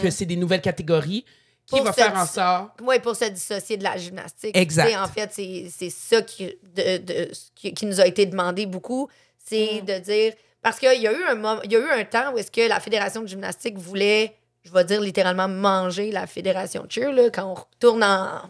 que 0.00 0.08
c'est 0.10 0.24
des 0.26 0.36
nouvelles 0.36 0.60
catégories 0.60 1.24
qui 1.66 1.76
Pour 1.76 1.82
va 1.84 1.92
faire 1.92 2.14
en 2.16 2.26
sorte. 2.26 2.78
Oui, 2.82 2.98
pour 3.00 3.16
se 3.16 3.24
dissocier 3.24 3.76
de 3.76 3.82
la 3.82 3.96
gymnastique. 3.96 4.56
Exact. 4.56 4.94
En 4.96 5.08
fait, 5.08 5.30
c'est 5.32 5.90
ça 5.90 6.22
qui, 6.22 6.46
de, 6.76 6.98
de- 6.98 7.30
qui, 7.56 7.74
qui 7.74 7.86
nous 7.86 8.00
a 8.00 8.06
été 8.06 8.24
demandé 8.26 8.66
beaucoup. 8.66 9.08
C'est 9.44 9.80
de 9.82 9.98
dire. 9.98 10.32
Parce 10.60 10.78
qu'il 10.78 11.00
y, 11.02 11.08
a 11.08 11.12
eu 11.12 11.24
un 11.24 11.34
moment- 11.34 11.60
il 11.64 11.72
y 11.72 11.76
a 11.76 11.80
eu 11.80 11.90
un 12.00 12.04
temps 12.04 12.32
où 12.32 12.38
est-ce 12.38 12.50
que 12.52 12.68
la 12.68 12.78
Fédération 12.78 13.20
de 13.22 13.26
gymnastique 13.26 13.76
voulait, 13.78 14.32
je 14.64 14.70
vais 14.72 14.84
dire 14.84 15.00
littéralement, 15.00 15.48
manger 15.48 16.12
la 16.12 16.28
Fédération 16.28 16.84
de 16.84 16.92
cheer. 16.92 17.10
Là, 17.12 17.30
quand 17.30 17.46
on 17.50 17.54
retourne 17.54 18.04
en. 18.04 18.42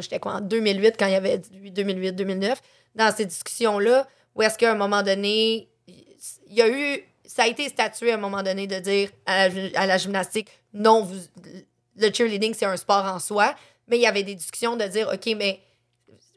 J'étais 0.00 0.18
quoi, 0.18 0.34
en 0.34 0.40
2008, 0.42 0.96
quand 0.98 1.06
il 1.06 1.12
y 1.12 1.14
avait 1.14 1.38
2008-2009, 1.38 2.56
dans 2.94 3.14
ces 3.14 3.24
discussions-là, 3.24 4.06
où 4.36 4.42
est-ce 4.42 4.56
qu'à 4.58 4.70
un 4.70 4.74
moment 4.76 5.02
donné, 5.02 5.68
il 5.88 6.54
y 6.54 6.62
a 6.62 6.68
eu. 6.68 7.02
Ça 7.24 7.42
a 7.42 7.46
été 7.48 7.68
statué 7.68 8.12
à 8.12 8.14
un 8.14 8.18
moment 8.18 8.42
donné 8.42 8.66
de 8.68 8.78
dire 8.78 9.10
à 9.26 9.48
la, 9.48 9.80
à 9.80 9.86
la 9.86 9.98
gymnastique, 9.98 10.48
non, 10.72 11.02
vous, 11.02 11.16
le 11.96 12.12
cheerleading, 12.12 12.54
c'est 12.54 12.66
un 12.66 12.76
sport 12.76 13.04
en 13.04 13.18
soi. 13.18 13.54
Mais 13.88 13.96
il 13.96 14.02
y 14.02 14.06
avait 14.06 14.22
des 14.22 14.34
discussions 14.34 14.76
de 14.76 14.84
dire, 14.84 15.08
OK, 15.12 15.34
mais 15.36 15.60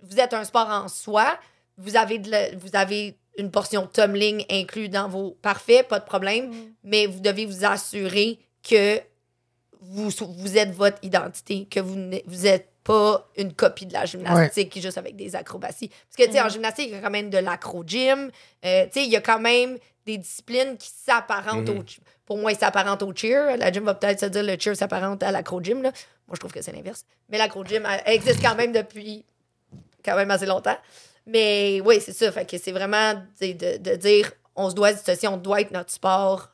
vous 0.01 0.19
êtes 0.19 0.33
un 0.33 0.43
sport 0.45 0.67
en 0.69 0.87
soi, 0.87 1.37
vous 1.77 1.95
avez, 1.95 2.17
de 2.19 2.31
la- 2.31 2.55
vous 2.55 2.69
avez 2.73 3.17
une 3.37 3.51
portion 3.51 3.85
tumbling 3.87 4.45
inclus 4.49 4.89
dans 4.89 5.07
vos 5.07 5.31
parfaits, 5.41 5.87
pas 5.87 5.99
de 5.99 6.05
problème, 6.05 6.51
mais 6.83 7.05
vous 7.05 7.19
devez 7.19 7.45
vous 7.45 7.65
assurer 7.65 8.39
que 8.67 8.99
vous, 9.81 10.09
vous 10.09 10.57
êtes 10.57 10.71
votre 10.71 10.97
identité, 11.03 11.65
que 11.65 11.79
vous 11.79 12.45
êtes 12.45 12.68
pas 12.83 13.27
une 13.37 13.53
copie 13.53 13.85
de 13.85 13.93
la 13.93 14.05
gymnastique 14.05 14.79
juste 14.81 14.97
avec 14.97 15.15
des 15.15 15.35
acrobaties. 15.35 15.89
Parce 15.89 16.15
que, 16.17 16.23
tu 16.25 16.31
sais, 16.37 16.41
en 16.41 16.49
gymnastique, 16.49 16.87
il 16.89 16.95
y 16.95 16.97
a 16.97 17.01
quand 17.01 17.09
même 17.09 17.29
de 17.29 17.37
l'acro-gym. 17.37 18.31
Euh, 18.65 18.85
tu 18.85 18.91
sais, 18.93 19.05
il 19.05 19.11
y 19.11 19.15
a 19.15 19.21
quand 19.21 19.39
même 19.39 19.77
des 20.05 20.17
disciplines 20.17 20.77
qui 20.77 20.89
s'apparentent 20.89 21.69
au... 21.69 21.83
Pour 22.25 22.37
moi, 22.37 22.51
ils 22.51 22.57
s'apparentent 22.57 23.03
au 23.03 23.13
cheer. 23.13 23.57
La 23.57 23.71
gym 23.71 23.83
va 23.83 23.95
peut-être 23.95 24.19
se 24.19 24.25
dire 24.27 24.43
le 24.43 24.55
cheer 24.59 24.75
s'apparente 24.75 25.21
à 25.23 25.31
l'acro-gym. 25.31 25.81
Moi, 25.81 25.91
je 26.33 26.39
trouve 26.39 26.51
que 26.51 26.61
c'est 26.61 26.71
l'inverse. 26.71 27.05
Mais 27.29 27.37
l'acro-gym 27.37 27.87
existe 28.05 28.41
quand 28.41 28.55
même 28.55 28.71
depuis 28.71 29.25
quand 30.03 30.15
même 30.15 30.31
assez 30.31 30.45
longtemps. 30.45 30.77
Mais 31.25 31.81
oui, 31.85 31.99
c'est 32.01 32.13
ça. 32.13 32.31
Fait 32.31 32.49
que 32.49 32.57
c'est 32.57 32.71
vraiment 32.71 33.13
de, 33.41 33.77
de 33.77 33.95
dire 33.95 34.31
on 34.55 34.69
se 34.69 34.75
doit 34.75 34.93
dissocier, 34.93 35.27
on 35.27 35.37
doit 35.37 35.61
être 35.61 35.71
notre 35.71 35.91
sport 35.91 36.49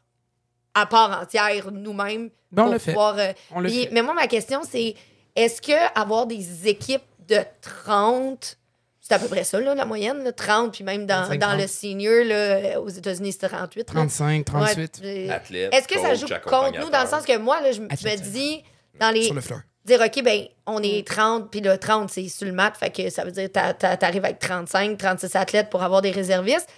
à 0.74 0.86
part 0.86 1.22
entière 1.22 1.72
nous-mêmes. 1.72 2.30
Ben, 2.52 2.64
on 2.64 2.66
pour 2.66 2.74
le 2.74 2.80
fait. 2.80 2.92
pouvoir, 2.92 3.18
euh, 3.18 3.34
On 3.52 3.60
le 3.62 3.70
fait. 3.70 3.90
Mais 3.92 4.02
moi, 4.02 4.14
ma 4.14 4.28
question, 4.28 4.62
c'est 4.64 4.96
est-ce 5.36 5.62
que 5.62 6.00
avoir 6.00 6.26
des 6.28 6.68
équipes 6.68 7.04
de 7.28 7.40
30, 7.62 8.58
c'est 9.02 9.14
à 9.14 9.20
peu 9.20 9.28
près 9.28 9.44
ça, 9.44 9.60
là, 9.60 9.76
la 9.76 9.86
moyenne, 9.86 10.24
là, 10.24 10.32
30, 10.32 10.74
puis 10.74 10.84
même 10.84 11.06
dans, 11.06 11.24
25, 11.24 11.40
dans 11.40 11.48
30. 11.50 11.62
le 11.62 11.68
senior, 11.68 12.24
là, 12.26 12.80
aux 12.82 12.90
États-Unis, 12.90 13.34
c'est 13.40 13.48
38. 13.48 13.80
là. 13.80 13.84
35, 13.94 14.46
38 14.46 15.02
Ouais, 15.04 15.30
Athlète, 15.30 15.74
Est-ce 15.74 15.88
que 15.88 16.00
ça 16.00 16.14
joue 16.16 16.28
contre 16.44 16.80
nous 16.80 16.90
dans 16.90 17.02
le 17.02 17.08
sens 17.08 17.26
que 17.26 17.38
moi, 17.38 17.62
là, 17.62 17.72
je 17.72 17.82
me 17.82 17.88
je 17.90 18.06
me 18.06 18.12
Athlète. 18.12 18.22
dis, 18.32 18.64
dans 19.00 19.12
les, 19.12 19.24
sur 19.24 19.34
le 19.34 19.42
floor. 19.42 19.60
dire, 19.84 20.02
OK, 20.02 20.24
ben, 20.24 20.46
on 20.66 20.82
est 20.82 21.06
30, 21.08 21.52
puis 21.52 21.62
le 21.62 21.78
30, 21.78 22.10
c'est 22.10 22.28
sur 22.30 22.48
le 22.48 22.54
mat, 22.54 22.76
fait 22.78 22.90
que 22.90 23.10
ça 23.10 23.24
veut 23.24 23.32
dire 23.32 23.52
que 23.52 23.96
t'arrives 23.96 24.24
avec 24.26 24.40
35, 24.40 24.98
36 24.98 25.36
athlètes 25.36 25.70
pour 25.70 25.84
avoir 25.84 26.02
des 26.02 26.12
réservistes. 26.12 26.70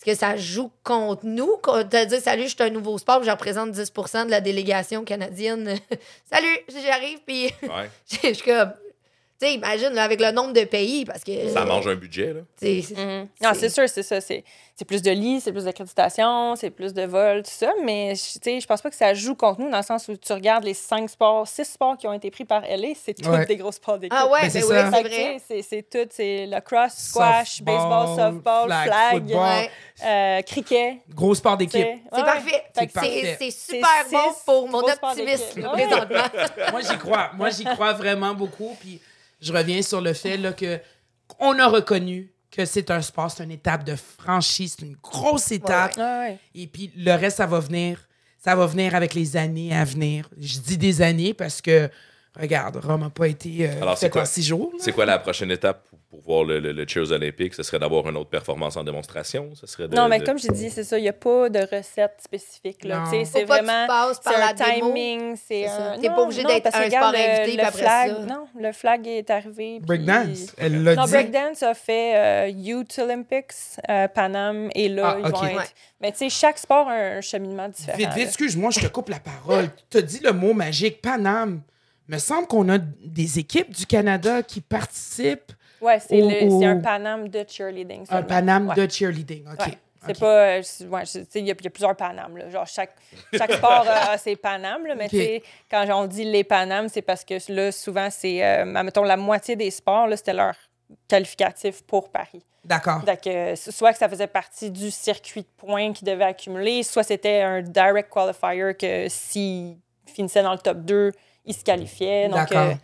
Est-ce 0.00 0.12
que 0.12 0.18
ça 0.18 0.34
joue 0.34 0.70
contre 0.82 1.26
nous? 1.26 1.58
Te 1.62 2.04
dit, 2.06 2.20
salut, 2.20 2.44
je 2.44 2.54
suis 2.54 2.62
un 2.62 2.70
nouveau 2.70 2.96
sport, 2.96 3.22
je 3.22 3.30
représente 3.30 3.72
10% 3.72 4.24
de 4.24 4.30
la 4.30 4.40
délégation 4.40 5.04
canadienne. 5.04 5.76
salut, 6.32 6.58
j'arrive, 6.68 7.18
puis 7.26 7.50
Ouais. 7.62 7.90
je 8.10 8.32
suis 8.32 8.42
comme. 8.44 8.72
Tu 9.40 9.46
sais, 9.46 9.54
imagine, 9.54 9.90
là, 9.90 10.02
avec 10.04 10.20
le 10.20 10.30
nombre 10.32 10.52
de 10.52 10.64
pays, 10.64 11.04
parce 11.06 11.24
que. 11.24 11.48
Ça 11.48 11.64
mange 11.64 11.86
un 11.88 11.94
budget, 11.94 12.34
là. 12.34 12.40
Mhm. 12.62 13.28
Non, 13.42 13.50
c'est 13.54 13.70
sûr, 13.70 13.88
c'est 13.88 14.02
ça. 14.02 14.20
C'est 14.20 14.44
c'est 14.76 14.84
plus 14.86 15.02
de 15.02 15.10
lits, 15.10 15.42
c'est 15.42 15.52
plus 15.52 15.64
d'accréditation, 15.64 16.56
c'est 16.56 16.70
plus 16.70 16.94
de 16.94 17.02
vols, 17.02 17.42
tout 17.42 17.50
ça. 17.50 17.70
Mais 17.84 18.14
je- 18.14 18.38
tu 18.38 18.38
sais, 18.42 18.60
je 18.60 18.66
pense 18.66 18.80
pas 18.80 18.88
que 18.88 18.96
ça 18.96 19.12
joue 19.12 19.34
contre 19.34 19.60
nous 19.60 19.70
dans 19.70 19.76
le 19.76 19.82
sens 19.82 20.08
où 20.08 20.16
tu 20.16 20.32
regardes 20.32 20.64
les 20.64 20.72
cinq 20.72 21.08
sports, 21.10 21.46
six 21.46 21.66
sports 21.66 21.98
qui 21.98 22.06
ont 22.06 22.14
été 22.14 22.30
pris 22.30 22.46
par 22.46 22.62
LA, 22.64 22.88
c'est 22.94 23.12
tous 23.12 23.28
Ouais. 23.28 23.44
des 23.44 23.56
gros 23.56 23.72
sports 23.72 23.98
d'équipe. 23.98 24.16
Ah 24.18 24.26
ouais, 24.28 24.40
Ben, 24.40 24.46
ben, 24.46 24.50
c'est 24.50 24.62
oui, 24.64 24.68
que, 25.02 25.08
vrai. 25.08 25.36
C'est 25.46 25.62
c'est 25.62 25.82
tout, 25.90 26.08
c'est 26.10 26.46
lacrosse, 26.46 26.94
squash, 26.94 27.56
Softball, 27.56 27.76
baseball, 27.76 28.16
softball, 28.16 28.66
flag, 28.68 28.86
flag, 28.86 29.12
football. 29.12 29.36
Ouais. 29.38 29.70
euh, 30.04 30.42
cricket. 30.42 30.94
Gros 31.14 31.34
sport 31.34 31.56
d'équipe. 31.58 31.86
C'est 32.12 32.16
Ouais, 32.18 32.24
parfait. 32.24 32.62
C'est 32.74 32.86
que 32.86 32.92
parfait. 32.92 33.36
C'est 33.38 33.50
c'est 33.50 33.50
C'est 33.50 33.76
super 33.76 34.04
bon 34.12 34.32
pour 34.46 34.68
mon 34.68 34.78
optimisme 34.80 35.62
présentement. 35.62 36.70
Moi, 36.72 36.80
j'y 36.80 36.96
crois. 36.98 37.30
Moi, 37.36 37.50
j'y 37.50 37.64
crois 37.64 37.92
vraiment 37.92 38.32
beaucoup. 38.34 38.74
Puis 38.80 38.98
je 39.40 39.52
reviens 39.52 39.82
sur 39.82 40.00
le 40.00 40.12
fait 40.12 40.36
là, 40.36 40.52
que 40.52 40.80
on 41.38 41.58
a 41.58 41.66
reconnu 41.68 42.32
que 42.50 42.64
c'est 42.64 42.90
un 42.90 43.00
sport, 43.00 43.30
c'est 43.30 43.44
une 43.44 43.52
étape 43.52 43.84
de 43.84 43.94
franchise, 43.96 44.76
c'est 44.78 44.84
une 44.84 44.96
grosse 44.96 45.52
étape. 45.52 45.96
Ouais, 45.96 46.02
ouais. 46.02 46.38
Et 46.54 46.66
puis 46.66 46.90
le 46.96 47.12
reste, 47.12 47.36
ça 47.38 47.46
va 47.46 47.60
venir. 47.60 48.06
Ça 48.38 48.56
va 48.56 48.66
venir 48.66 48.94
avec 48.94 49.14
les 49.14 49.36
années 49.36 49.74
à 49.74 49.84
venir. 49.84 50.28
Je 50.38 50.58
dis 50.58 50.78
des 50.78 51.02
années 51.02 51.34
parce 51.34 51.60
que, 51.60 51.90
regarde, 52.38 52.76
Rome 52.84 53.00
n'a 53.02 53.10
pas 53.10 53.28
été 53.28 53.68
euh, 53.68 53.82
Alors, 53.82 53.96
c'est 53.98 54.06
fait 54.06 54.10
quoi? 54.10 54.22
en 54.22 54.26
six 54.26 54.42
jours. 54.42 54.72
C'est 54.78 54.92
quoi 54.92 55.04
la 55.06 55.18
prochaine 55.18 55.50
étape 55.50 55.84
pour, 55.88 55.98
pour 56.10 56.20
voir 56.20 56.44
le, 56.44 56.60
le, 56.60 56.72
le 56.72 56.86
Cheers 56.86 57.10
olympique? 57.12 57.54
Ce 57.54 57.62
serait 57.62 57.78
d'avoir 57.78 58.08
une 58.08 58.16
autre 58.16 58.30
performance 58.30 58.76
en 58.76 58.84
démonstration? 58.84 59.50
Ce 59.54 59.66
serait 59.66 59.88
de, 59.88 59.94
Non, 59.96 60.08
mais 60.08 60.18
de- 60.20 60.24
comme 60.26 60.38
j'ai 60.38 60.48
dit, 60.48 60.70
c'est 60.70 60.84
ça, 60.84 60.98
il 60.98 61.02
n'y 61.02 61.08
a 61.08 61.12
pas 61.12 61.48
de 61.48 61.58
recette 61.60 62.18
spécifique. 62.24 62.84
Non. 62.84 63.04
C'est 63.24 63.44
vraiment. 63.44 63.86
C'est 64.22 64.38
la 64.38 64.48
un 64.48 64.52
démo. 64.54 64.92
timing, 64.92 65.36
c'est 65.36 65.66
un. 65.66 65.98
T'es 65.98 66.08
pas 66.08 66.16
non, 66.16 66.22
obligé 66.24 66.42
non, 66.42 66.48
d'être 66.48 66.62
parce 66.64 66.76
que 66.76 66.80
un 66.80 66.84
regarde, 66.84 67.14
sport 67.16 67.26
le- 67.26 67.30
invité, 67.32 67.50
Le 67.50 67.56
puis 67.56 67.60
après 67.66 67.78
flag, 67.80 68.10
ça. 68.10 68.18
non, 68.34 68.46
le 68.58 68.72
flag 68.72 69.06
est 69.06 69.30
arrivé. 69.30 69.76
puis- 69.78 69.80
Breakdance, 69.86 70.54
elle 70.58 70.82
l'a 70.84 70.94
Non, 70.96 71.04
dit. 71.04 71.10
Breakdance 71.12 71.62
a 71.62 71.74
fait 71.74 72.16
euh, 72.16 72.48
Youth 72.48 72.98
Olympics, 72.98 73.52
euh, 73.88 74.08
Panam, 74.08 74.68
et 74.74 74.88
là, 74.88 75.16
Ah, 75.16 75.20
ils 75.20 75.26
ok. 75.26 75.36
vont 75.36 75.46
être. 75.46 75.56
Ouais. 75.58 75.64
Mais 76.00 76.12
tu 76.12 76.18
sais, 76.18 76.30
chaque 76.30 76.58
sport 76.58 76.88
a 76.88 76.92
un 76.94 77.20
cheminement 77.20 77.68
différent. 77.68 77.98
Vite, 77.98 78.08
excuse-moi, 78.16 78.70
je 78.70 78.80
te 78.80 78.86
coupe 78.86 79.08
la 79.10 79.18
parole. 79.20 79.68
Tu 79.90 79.98
as 79.98 80.02
dit 80.02 80.20
le 80.22 80.32
mot 80.32 80.54
magique, 80.54 81.02
Paname. 81.02 81.60
Me 82.10 82.18
semble 82.18 82.46
qu'on 82.48 82.68
a 82.68 82.78
des 82.78 83.38
équipes 83.38 83.70
du 83.70 83.86
Canada 83.86 84.42
qui 84.42 84.60
participent 84.60 85.52
Ouais, 85.80 85.98
c'est 86.00 86.20
au- 86.20 86.62
un 86.64 86.78
Panam 86.80 87.28
de 87.28 87.44
cheerleading. 87.48 88.04
un 88.10 88.22
Ouais. 88.68 88.74
de 88.74 88.90
cheerleading. 88.90 89.44
OK. 89.46 89.66
Ouais. 89.66 89.78
C'est 90.06 90.18
pas. 90.18 90.26
euh, 90.58 90.62
ouais, 90.88 91.02
il 91.34 91.46
y, 91.46 91.50
a 91.50 91.54
il 91.58 91.62
y 91.64 91.66
a 91.66 91.70
plusieurs 91.70 91.94
Panam. 91.96 92.36
Là. 92.36 92.48
Genre, 92.50 92.66
chaque, 92.66 92.94
chaque 93.34 93.52
sport 93.52 93.86
a, 93.88 94.18
ses 94.18 94.34
Panam. 94.36 94.86
Là, 94.86 94.94
mais 94.94 95.04
Ok. 95.04 95.10
tu 95.10 95.16
sais, 95.18 95.42
quand 95.70 95.86
on 95.90 96.06
dit 96.06 96.24
les 96.24 96.42
Panam, 96.44 96.88
c'est 96.88 97.02
parce 97.02 97.24
que 97.24 97.34
là, 97.52 97.70
souvent, 97.70 98.08
c'est. 98.10 98.44
Euh, 98.44 98.64
mettons, 98.64 99.04
la 99.04 99.16
moitié 99.16 99.56
des 99.56 99.70
sports, 99.70 100.08
c'était 100.16 100.32
leur 100.34 100.54
qualificatif 101.08 101.82
pour 101.82 102.10
Paris. 102.10 102.42
D'accord. 102.64 103.02
Donc, 103.04 103.26
euh, 103.26 103.54
soit 103.56 103.92
que 103.92 103.98
ça 103.98 104.08
faisait 104.08 104.26
partie 104.26 104.70
du 104.70 104.90
circuit 104.90 105.42
de 105.42 105.48
points 105.56 105.92
qu'ils 105.92 106.06
devaient 106.08 106.24
accumuler, 106.24 106.82
soit 106.82 107.02
c'était 107.04 107.40
un 107.42 107.62
direct 107.62 108.10
qualifier 108.10 108.74
que 108.74 109.06
s'ils 109.08 109.76
finissaient 110.06 110.42
dans 110.42 110.52
le 110.52 110.58
top 110.58 110.78
2, 110.78 111.12
ils 111.44 111.54
se 111.54 111.64
qualifiaient. 111.64 112.28
Donc, 112.28 112.36
D'accord. 112.48 112.74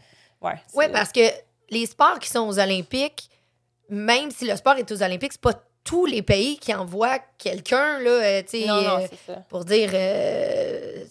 euh, 0.45 0.51
ouais, 0.75 0.89
parce 0.91 1.13
que 1.13 1.21
les 1.71 1.87
sports 1.87 2.19
qui 2.19 2.29
sont 2.29 2.47
aux 2.49 2.59
Olympiques, 2.59 3.29
même 3.89 4.31
si 4.31 4.47
le 4.47 4.57
sport 4.57 4.75
est 4.77 4.91
aux 4.91 5.03
Olympiques, 5.03 5.33
c'est 5.33 5.41
pas 5.41 5.55
tous 5.85 6.07
les 6.07 6.23
pays 6.23 6.59
qui 6.59 6.75
envoient 6.75 7.19
quelqu'un, 7.39 7.99
là, 8.01 8.11
euh, 8.11 8.43
tu 8.43 8.61
sais, 8.61 8.67
Non, 8.67 8.83
non, 8.83 8.99
euh, 8.99 9.07
c'est 9.09 9.33
ça. 9.33 9.39
pour 9.49 9.65
dire, 9.65 9.91
euh, 9.95 11.05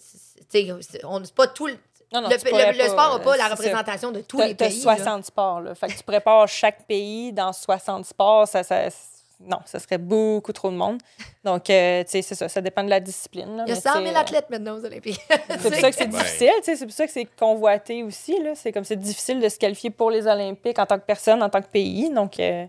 tu 0.50 0.70
on 1.04 1.20
c'est 1.24 1.34
pas 1.34 1.46
tout 1.46 1.66
le, 1.66 1.78
Non, 2.12 2.20
non, 2.20 2.28
le, 2.28 2.36
tu 2.38 2.48
pourrais 2.48 2.72
le- 2.72 2.78
le 2.78 2.84
sport 2.88 3.18
n'a 3.18 3.24
pas 3.24 3.36
la 3.38 3.44
ça. 3.44 3.50
représentation 3.54 4.12
de 4.12 4.20
tous 4.20 4.36
T'as- 4.38 4.46
les 4.48 4.54
t'as 4.54 4.68
pays. 4.68 4.76
là. 4.84 4.96
60 4.96 5.24
sports. 5.24 5.60
Là. 5.62 5.74
Fait 5.74 5.88
que 5.88 5.94
tu 5.96 6.02
prépares 6.04 6.46
chaque 6.48 6.86
pays 6.86 7.32
dans 7.32 7.52
60 7.52 8.04
sports. 8.04 8.46
Ça, 8.48 8.62
ça, 8.62 8.90
non, 9.40 9.58
ça 9.66 9.78
serait 9.78 9.98
beaucoup 9.98 10.52
trop 10.52 10.70
de 10.70 10.76
monde. 10.76 10.98
Donc, 11.44 11.68
euh, 11.70 12.02
tu 12.04 12.10
sais, 12.10 12.22
c'est 12.22 12.34
ça, 12.34 12.48
ça 12.48 12.60
dépend 12.62 12.82
de 12.82 12.88
la 12.90 13.00
discipline. 13.00 13.56
là, 13.56 13.64
Il 13.66 13.68
y 13.68 13.72
a 13.72 13.74
mais 13.74 13.80
100 13.80 13.92
tu 13.92 13.98
000 13.98 14.06
sais, 14.06 14.14
euh, 14.16 14.20
athlètes 14.20 14.50
maintenant 14.50 14.76
aux 14.78 14.84
Olympiques. 14.84 15.20
C'est 15.28 15.70
pour 15.70 15.74
ça 15.74 15.90
que 15.90 15.96
c'est 15.96 16.02
Ouais. 16.04 16.08
difficile, 16.08 16.50
tu 16.58 16.62
sais, 16.64 16.76
c'est 16.76 16.86
pour 16.86 16.94
ça 16.94 17.06
que 17.06 17.12
c'est 17.12 17.26
convoité 17.38 18.02
aussi. 18.02 18.42
là. 18.42 18.54
C'est 18.54 18.72
comme 18.72 18.84
c'est 18.84 18.96
difficile 18.96 19.40
de 19.40 19.48
se 19.48 19.58
qualifier 19.58 19.90
pour 19.90 20.10
les 20.10 20.26
Olympiques 20.26 20.78
en 20.78 20.86
tant 20.86 20.98
que 20.98 21.04
personne, 21.04 21.42
en 21.42 21.50
tant 21.50 21.60
que 21.60 21.68
pays. 21.68 22.10
Donc, 22.10 22.40
euh, 22.40 22.66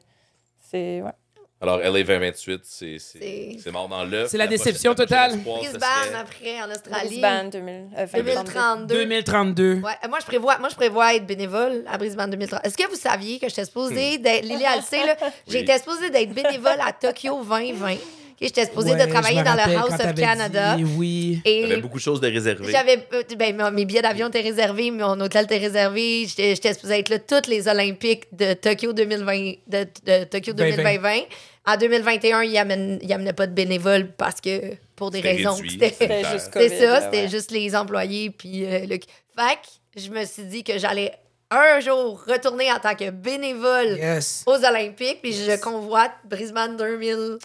c'est. 0.59 1.01
Ouais. 1.01 1.11
Alors, 1.59 1.79
LA 1.79 2.03
2028, 2.03 2.61
c'est- 2.63 2.97
C'est- 2.99 3.19
c'est 3.19 3.57
c'est 3.63 3.71
mort 3.71 3.87
dans 3.87 4.03
l'œuf. 4.05 4.29
C'est 4.29 4.37
la 4.37 4.45
déception 4.45 4.93
totale. 4.93 5.37
Brisbane 5.37 5.81
après 6.21 6.61
en 6.61 6.69
Australie. 6.69 7.07
Brisbane 7.07 7.49
2000, 7.49 7.89
euh, 7.97 8.05
2032. 8.13 8.85
2032. 8.85 8.95
2032. 8.95 9.73
Ouais, 9.83 9.91
euh, 10.03 10.07
moi 10.07 10.19
je 10.21 10.25
prévois 10.25 10.59
moi 10.59 10.69
je 10.69 10.75
prévois 10.75 11.15
être 11.15 11.25
bénévole 11.25 11.83
à 11.87 11.97
Brisbane 11.97 12.29
2030. 12.29 12.59
Est-ce 12.63 12.77
que 12.77 12.87
vous 12.87 12.95
saviez 12.95 13.39
que 13.39 13.49
j'étais 13.49 13.65
supposée 13.65 14.19
d'être 14.19 14.43
Lily 14.43 14.63
elle 14.71 14.77
le 14.79 14.83
sait, 14.83 15.03
là, 15.05 15.15
j'étais 15.47 15.79
supposée 15.79 16.11
d'être 16.11 16.31
bénévole 16.31 16.77
à 16.79 16.93
Tokyo 16.93 17.41
2020. 17.43 17.95
J'étais 18.39 18.65
supposée 18.65 18.91
Ouais, 18.91 19.05
de 19.05 19.11
travailler 19.11 19.41
dans 19.43 19.55
le 19.55 19.75
House 19.77 19.89
quand 19.97 20.05
of 20.09 20.13
Canada 20.15 20.75
dit 20.75 20.83
oui. 20.95 21.41
Il 21.45 21.51
y 21.51 21.63
avait 21.63 21.73
et 21.77 21.81
beaucoup 21.81 21.97
de 21.97 22.03
choses 22.03 22.21
de 22.21 22.27
réservées. 22.27 22.71
j'avais 22.71 22.99
euh, 23.13 23.23
ben 23.37 23.71
mes 23.71 23.85
billets 23.85 24.01
d'avion 24.03 24.27
étaient 24.27 24.41
réservés, 24.41 24.91
mon 24.91 25.19
hôtel 25.19 25.45
était 25.45 25.57
réservé, 25.57 26.25
j'étais 26.27 26.53
j'étais 26.55 26.73
supposée 26.73 26.99
être 26.99 27.09
là 27.09 27.17
toutes 27.19 27.47
les 27.47 27.67
Olympiques 27.67 28.25
de 28.31 28.53
Tokyo 28.53 28.93
2020 28.93 29.53
de, 29.67 29.87
de 30.05 30.23
Tokyo 30.25 30.53
2020. 30.53 30.75
2020. 30.83 31.19
En 31.65 31.75
2021, 31.77 32.43
ils 32.43 32.57
amènent- 32.57 32.99
ils 33.01 33.11
amenaient 33.11 33.33
pas 33.33 33.47
de 33.47 33.53
bénévoles 33.53 34.07
parce 34.17 34.39
que 34.39 34.75
pour 34.95 35.09
des 35.11 35.17
C'était 35.17 35.33
raisons 35.33 35.53
réduit, 35.55 35.71
c'était 35.71 35.89
C'était 35.89 36.07
sanitaire. 36.23 36.31
juste 36.31 36.49
c'est 36.53 36.69
ça, 36.79 37.01
c'était 37.01 37.21
ouais. 37.23 37.29
juste 37.29 37.51
les 37.51 37.75
employés. 37.75 38.29
Puis 38.29 38.63
euh, 38.65 38.81
le... 38.85 38.97
Fait 39.35 39.57
que 39.95 39.99
je 40.01 40.09
me 40.11 40.23
suis 40.25 40.43
dit 40.43 40.63
que 40.63 40.77
j'allais 40.77 41.11
un 41.49 41.79
jour 41.79 42.21
retourner 42.27 42.71
en 42.71 42.79
tant 42.79 42.93
que 42.95 43.09
bénévole 43.09 43.97
Yes. 43.97 44.43
aux 44.45 44.63
Olympiques. 44.65 45.19
Puis 45.21 45.33
je 45.33 45.59
convoite 45.61 46.11
Brisbane 46.25 46.75
2032. 46.77 47.39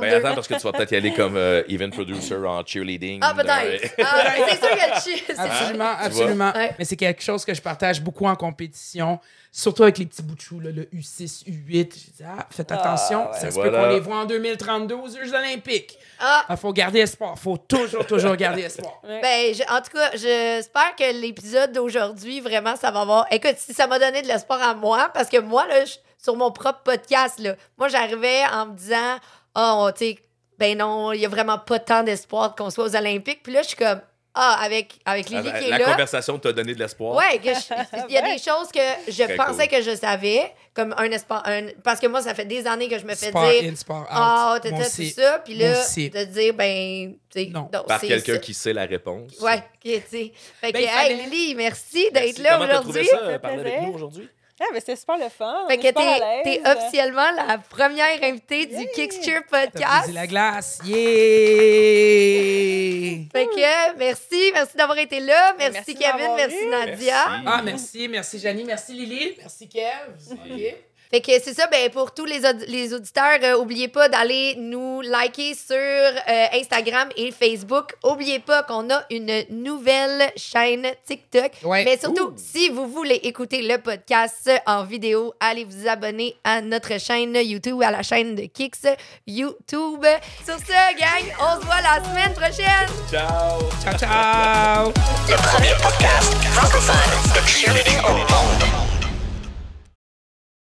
Ben 0.00 0.14
attends, 0.24 0.34
parce 0.34 0.48
que 0.48 0.54
tu 0.54 0.60
vas 0.60 0.72
peut-être 0.72 0.92
y 0.92 0.96
aller 0.96 1.12
comme 1.12 1.36
euh, 1.36 1.62
event 1.68 1.90
producer 1.90 2.34
en 2.34 2.64
cheerleading. 2.64 3.20
Ah, 3.22 3.34
peut-être. 3.34 3.94
Ah, 4.02 4.22
c'est 4.48 4.58
sûr 4.58 4.70
que 4.70 4.76
je- 5.10 5.20
c'est- 5.34 5.38
Absolument, 5.38 5.92
absolument. 6.00 6.52
Ouais. 6.54 6.74
Mais 6.78 6.84
c'est 6.84 6.96
quelque 6.96 7.22
chose 7.22 7.44
que 7.44 7.54
je 7.54 7.62
partage 7.62 8.00
beaucoup 8.00 8.26
en 8.26 8.36
compétition, 8.36 9.18
surtout 9.58 9.84
avec 9.84 9.96
les 9.98 10.06
petits 10.06 10.22
bouts 10.22 10.34
de 10.34 10.40
chou, 10.40 10.60
là, 10.60 10.70
le 10.70 10.84
U6, 10.94 11.44
U8. 11.46 11.68
J'ai 11.68 11.82
dit, 12.12 12.22
ah, 12.26 12.46
faites 12.50 12.70
attention, 12.70 13.30
ouais. 13.30 13.38
ça 13.38 13.50
se 13.50 13.54
Voilà. 13.54 13.70
peut 13.70 13.76
qu'on 13.78 13.88
les 13.90 14.00
voit 14.00 14.16
en 14.18 14.24
2032 14.26 14.94
aux 14.94 15.08
Jeux 15.08 15.32
Olympiques. 15.34 15.98
Ah, 16.20 16.44
Il 16.50 16.56
faut 16.56 16.72
garder 16.72 17.00
espoir. 17.00 17.38
faut 17.38 17.56
toujours, 17.56 18.06
toujours 18.06 18.36
garder 18.36 18.62
espoir. 18.62 18.92
ben, 19.02 19.54
je- 19.54 19.62
en 19.72 19.80
tout 19.80 19.90
cas, 19.96 20.10
j'espère 20.14 20.94
que 20.96 21.20
l'épisode 21.20 21.72
d'aujourd'hui, 21.72 22.40
vraiment, 22.40 22.76
ça 22.76 22.90
va 22.90 23.00
avoir. 23.00 23.26
Écoute, 23.30 23.54
si 23.56 23.72
ça 23.72 23.86
m'a 23.86 23.98
donné 23.98 24.20
de 24.22 24.28
l'espoir 24.28 24.62
à 24.62 24.74
moi, 24.74 25.10
parce 25.14 25.28
que 25.30 25.38
moi, 25.40 25.66
là, 25.66 25.84
je- 25.86 25.94
sur 26.22 26.36
mon 26.36 26.50
propre 26.52 26.82
podcast, 26.84 27.38
là, 27.38 27.54
moi, 27.78 27.88
j'arrivais 27.88 28.42
en 28.52 28.66
me 28.66 28.74
disant, 28.76 29.16
oh, 29.54 29.88
tu 29.96 30.04
sais, 30.04 30.18
ben 30.58 30.76
non, 30.78 31.12
il 31.12 31.20
y 31.20 31.24
a 31.26 31.28
vraiment 31.28 31.58
pas 31.58 31.78
tant 31.78 32.02
d'espoir 32.02 32.54
qu'on 32.56 32.68
soit 32.70 32.84
aux 32.84 32.96
Olympiques. 32.96 33.42
Puis 33.42 33.52
là, 33.52 33.62
je 33.62 33.68
suis 33.68 33.76
comme, 33.76 34.00
ah, 34.36 34.58
avec, 34.62 34.92
avec 35.04 35.28
Lily 35.30 35.42
La, 35.50 35.58
qui 35.58 35.66
est 35.66 35.70
la 35.70 35.78
là. 35.78 35.84
conversation 35.86 36.38
t'a 36.38 36.52
donné 36.52 36.74
de 36.74 36.78
l'espoir. 36.78 37.16
Ouais, 37.16 37.38
que 37.38 37.48
je- 37.54 38.04
il 38.08 38.14
y 38.14 38.18
a 38.18 38.22
des 38.22 38.38
choses 38.38 38.68
que 38.72 38.80
je 39.10 39.22
Très 39.24 39.34
pensais 39.34 39.66
cool. 39.66 39.78
que 39.78 39.82
je 39.82 39.96
savais, 39.96 40.52
comme 40.74 40.94
un 40.98 41.10
espoir. 41.10 41.42
un- 41.46 41.68
parce 41.82 41.98
que 41.98 42.06
moi, 42.06 42.20
ça 42.20 42.34
fait 42.34 42.44
des 42.44 42.66
années 42.66 42.88
que 42.88 42.98
je 42.98 43.04
me 43.06 43.14
fais 43.14 43.28
Sport 43.30 43.50
dire. 43.50 43.72
in, 43.72 43.74
sport 43.76 44.00
out. 44.02 44.06
Ah, 44.10 44.58
t'as 44.62 44.70
Moi 44.70 44.84
tout 44.84 45.02
ça. 45.04 45.38
Puis 45.44 45.54
là, 45.54 45.72
de 45.72 46.24
dire, 46.24 46.54
ben, 46.54 47.14
tu 47.32 47.44
sais, 47.44 47.50
Non. 47.50 47.64
Par 47.86 47.98
c'est 48.00 48.08
quelqu'un 48.08 48.34
ça. 48.34 48.38
qui 48.38 48.52
sait 48.54 48.72
la 48.74 48.84
réponse. 48.84 49.38
Ouais, 49.40 49.56
ok, 49.56 49.62
tu 49.82 49.90
sais. 50.10 50.32
Fait 50.60 50.72
que, 50.72 50.78
Ben, 50.78 50.84
il 50.84 51.12
hey, 51.12 51.26
Lily, 51.30 51.54
merci 51.54 52.10
d'être 52.12 52.38
Merci. 52.38 52.42
là 52.42 52.50
Comment 52.58 52.66
t'as 52.68 52.80
trouvé 52.80 53.00
aujourd'hui. 53.00 53.18
ça, 53.18 53.32
euh, 53.32 53.38
parler 53.38 53.60
avec 53.60 53.82
nous 53.82 53.92
aujourd'hui? 53.94 54.28
Ah, 54.58 54.64
mais 54.72 54.80
c'était 54.80 54.96
super 54.96 55.18
le 55.18 55.28
fun. 55.28 55.66
Fait 55.68 55.76
que 55.76 56.42
t'es 56.42 56.60
officiellement 56.66 57.30
la 57.32 57.58
première 57.58 58.22
invitée 58.22 58.64
du 58.64 58.86
Kickstream 58.94 59.42
T'as 59.50 59.66
Podcast. 59.66 60.04
brisé 60.04 60.12
la 60.14 60.26
glace. 60.26 60.78
Yeah! 60.84 60.96
Fait 63.32 63.46
que 63.46 63.96
merci, 63.98 64.50
merci 64.54 64.76
d'avoir 64.76 64.98
été 64.98 65.20
là. 65.20 65.54
Merci, 65.58 65.94
Kevin, 65.94 66.34
merci 66.36 66.56
eu. 66.56 66.70
Nadia. 66.70 67.24
Merci. 67.28 67.44
Ah, 67.46 67.62
merci, 67.62 68.08
merci 68.08 68.38
Janie, 68.38 68.64
merci 68.64 68.92
Lily, 68.94 69.36
merci 69.38 69.68
Kev. 69.68 70.16
Fait 71.10 71.20
que 71.20 71.32
c'est 71.42 71.54
ça, 71.54 71.66
ben 71.68 71.88
pour 71.90 72.12
tous 72.14 72.24
les, 72.24 72.40
aud- 72.44 72.64
les 72.68 72.92
auditeurs, 72.92 73.38
euh, 73.42 73.56
oubliez 73.58 73.88
pas 73.88 74.08
d'aller 74.08 74.54
nous 74.58 75.00
liker 75.02 75.54
sur 75.54 75.76
euh, 75.76 76.46
Instagram 76.54 77.08
et 77.16 77.30
Facebook. 77.32 77.94
Oubliez 78.04 78.38
pas 78.40 78.62
qu'on 78.64 78.90
a 78.90 79.04
une 79.10 79.44
nouvelle 79.50 80.30
chaîne 80.36 80.86
TikTok. 81.06 81.52
Ouais. 81.64 81.84
Mais 81.84 81.96
surtout, 81.98 82.28
Ouh. 82.28 82.34
si 82.36 82.68
vous 82.70 82.86
voulez 82.88 83.16
écouter 83.22 83.62
le 83.62 83.78
podcast 83.78 84.50
en 84.66 84.84
vidéo, 84.84 85.32
allez 85.40 85.64
vous 85.64 85.86
abonner 85.88 86.36
à 86.44 86.60
notre 86.60 86.98
chaîne 86.98 87.34
YouTube, 87.36 87.82
à 87.82 87.90
la 87.90 88.02
chaîne 88.02 88.34
de 88.34 88.42
Kix 88.46 88.70
YouTube. 89.26 90.04
Sur 90.44 90.56
ce, 90.58 90.98
gang, 90.98 91.34
on 91.40 91.60
se 91.60 91.66
voit 91.66 91.80
la 91.82 92.02
semaine 92.04 92.32
prochaine. 92.34 92.88
Ciao! 93.10 93.60
Ciao, 93.82 93.98
ciao! 93.98 94.92
Le 95.28 95.36
premier 95.36 95.74
podcast 95.82 96.32
francophone 96.52 97.42
de 97.42 97.46
cheerleading 97.48 97.98
au 98.00 98.12
monde. 98.12 98.95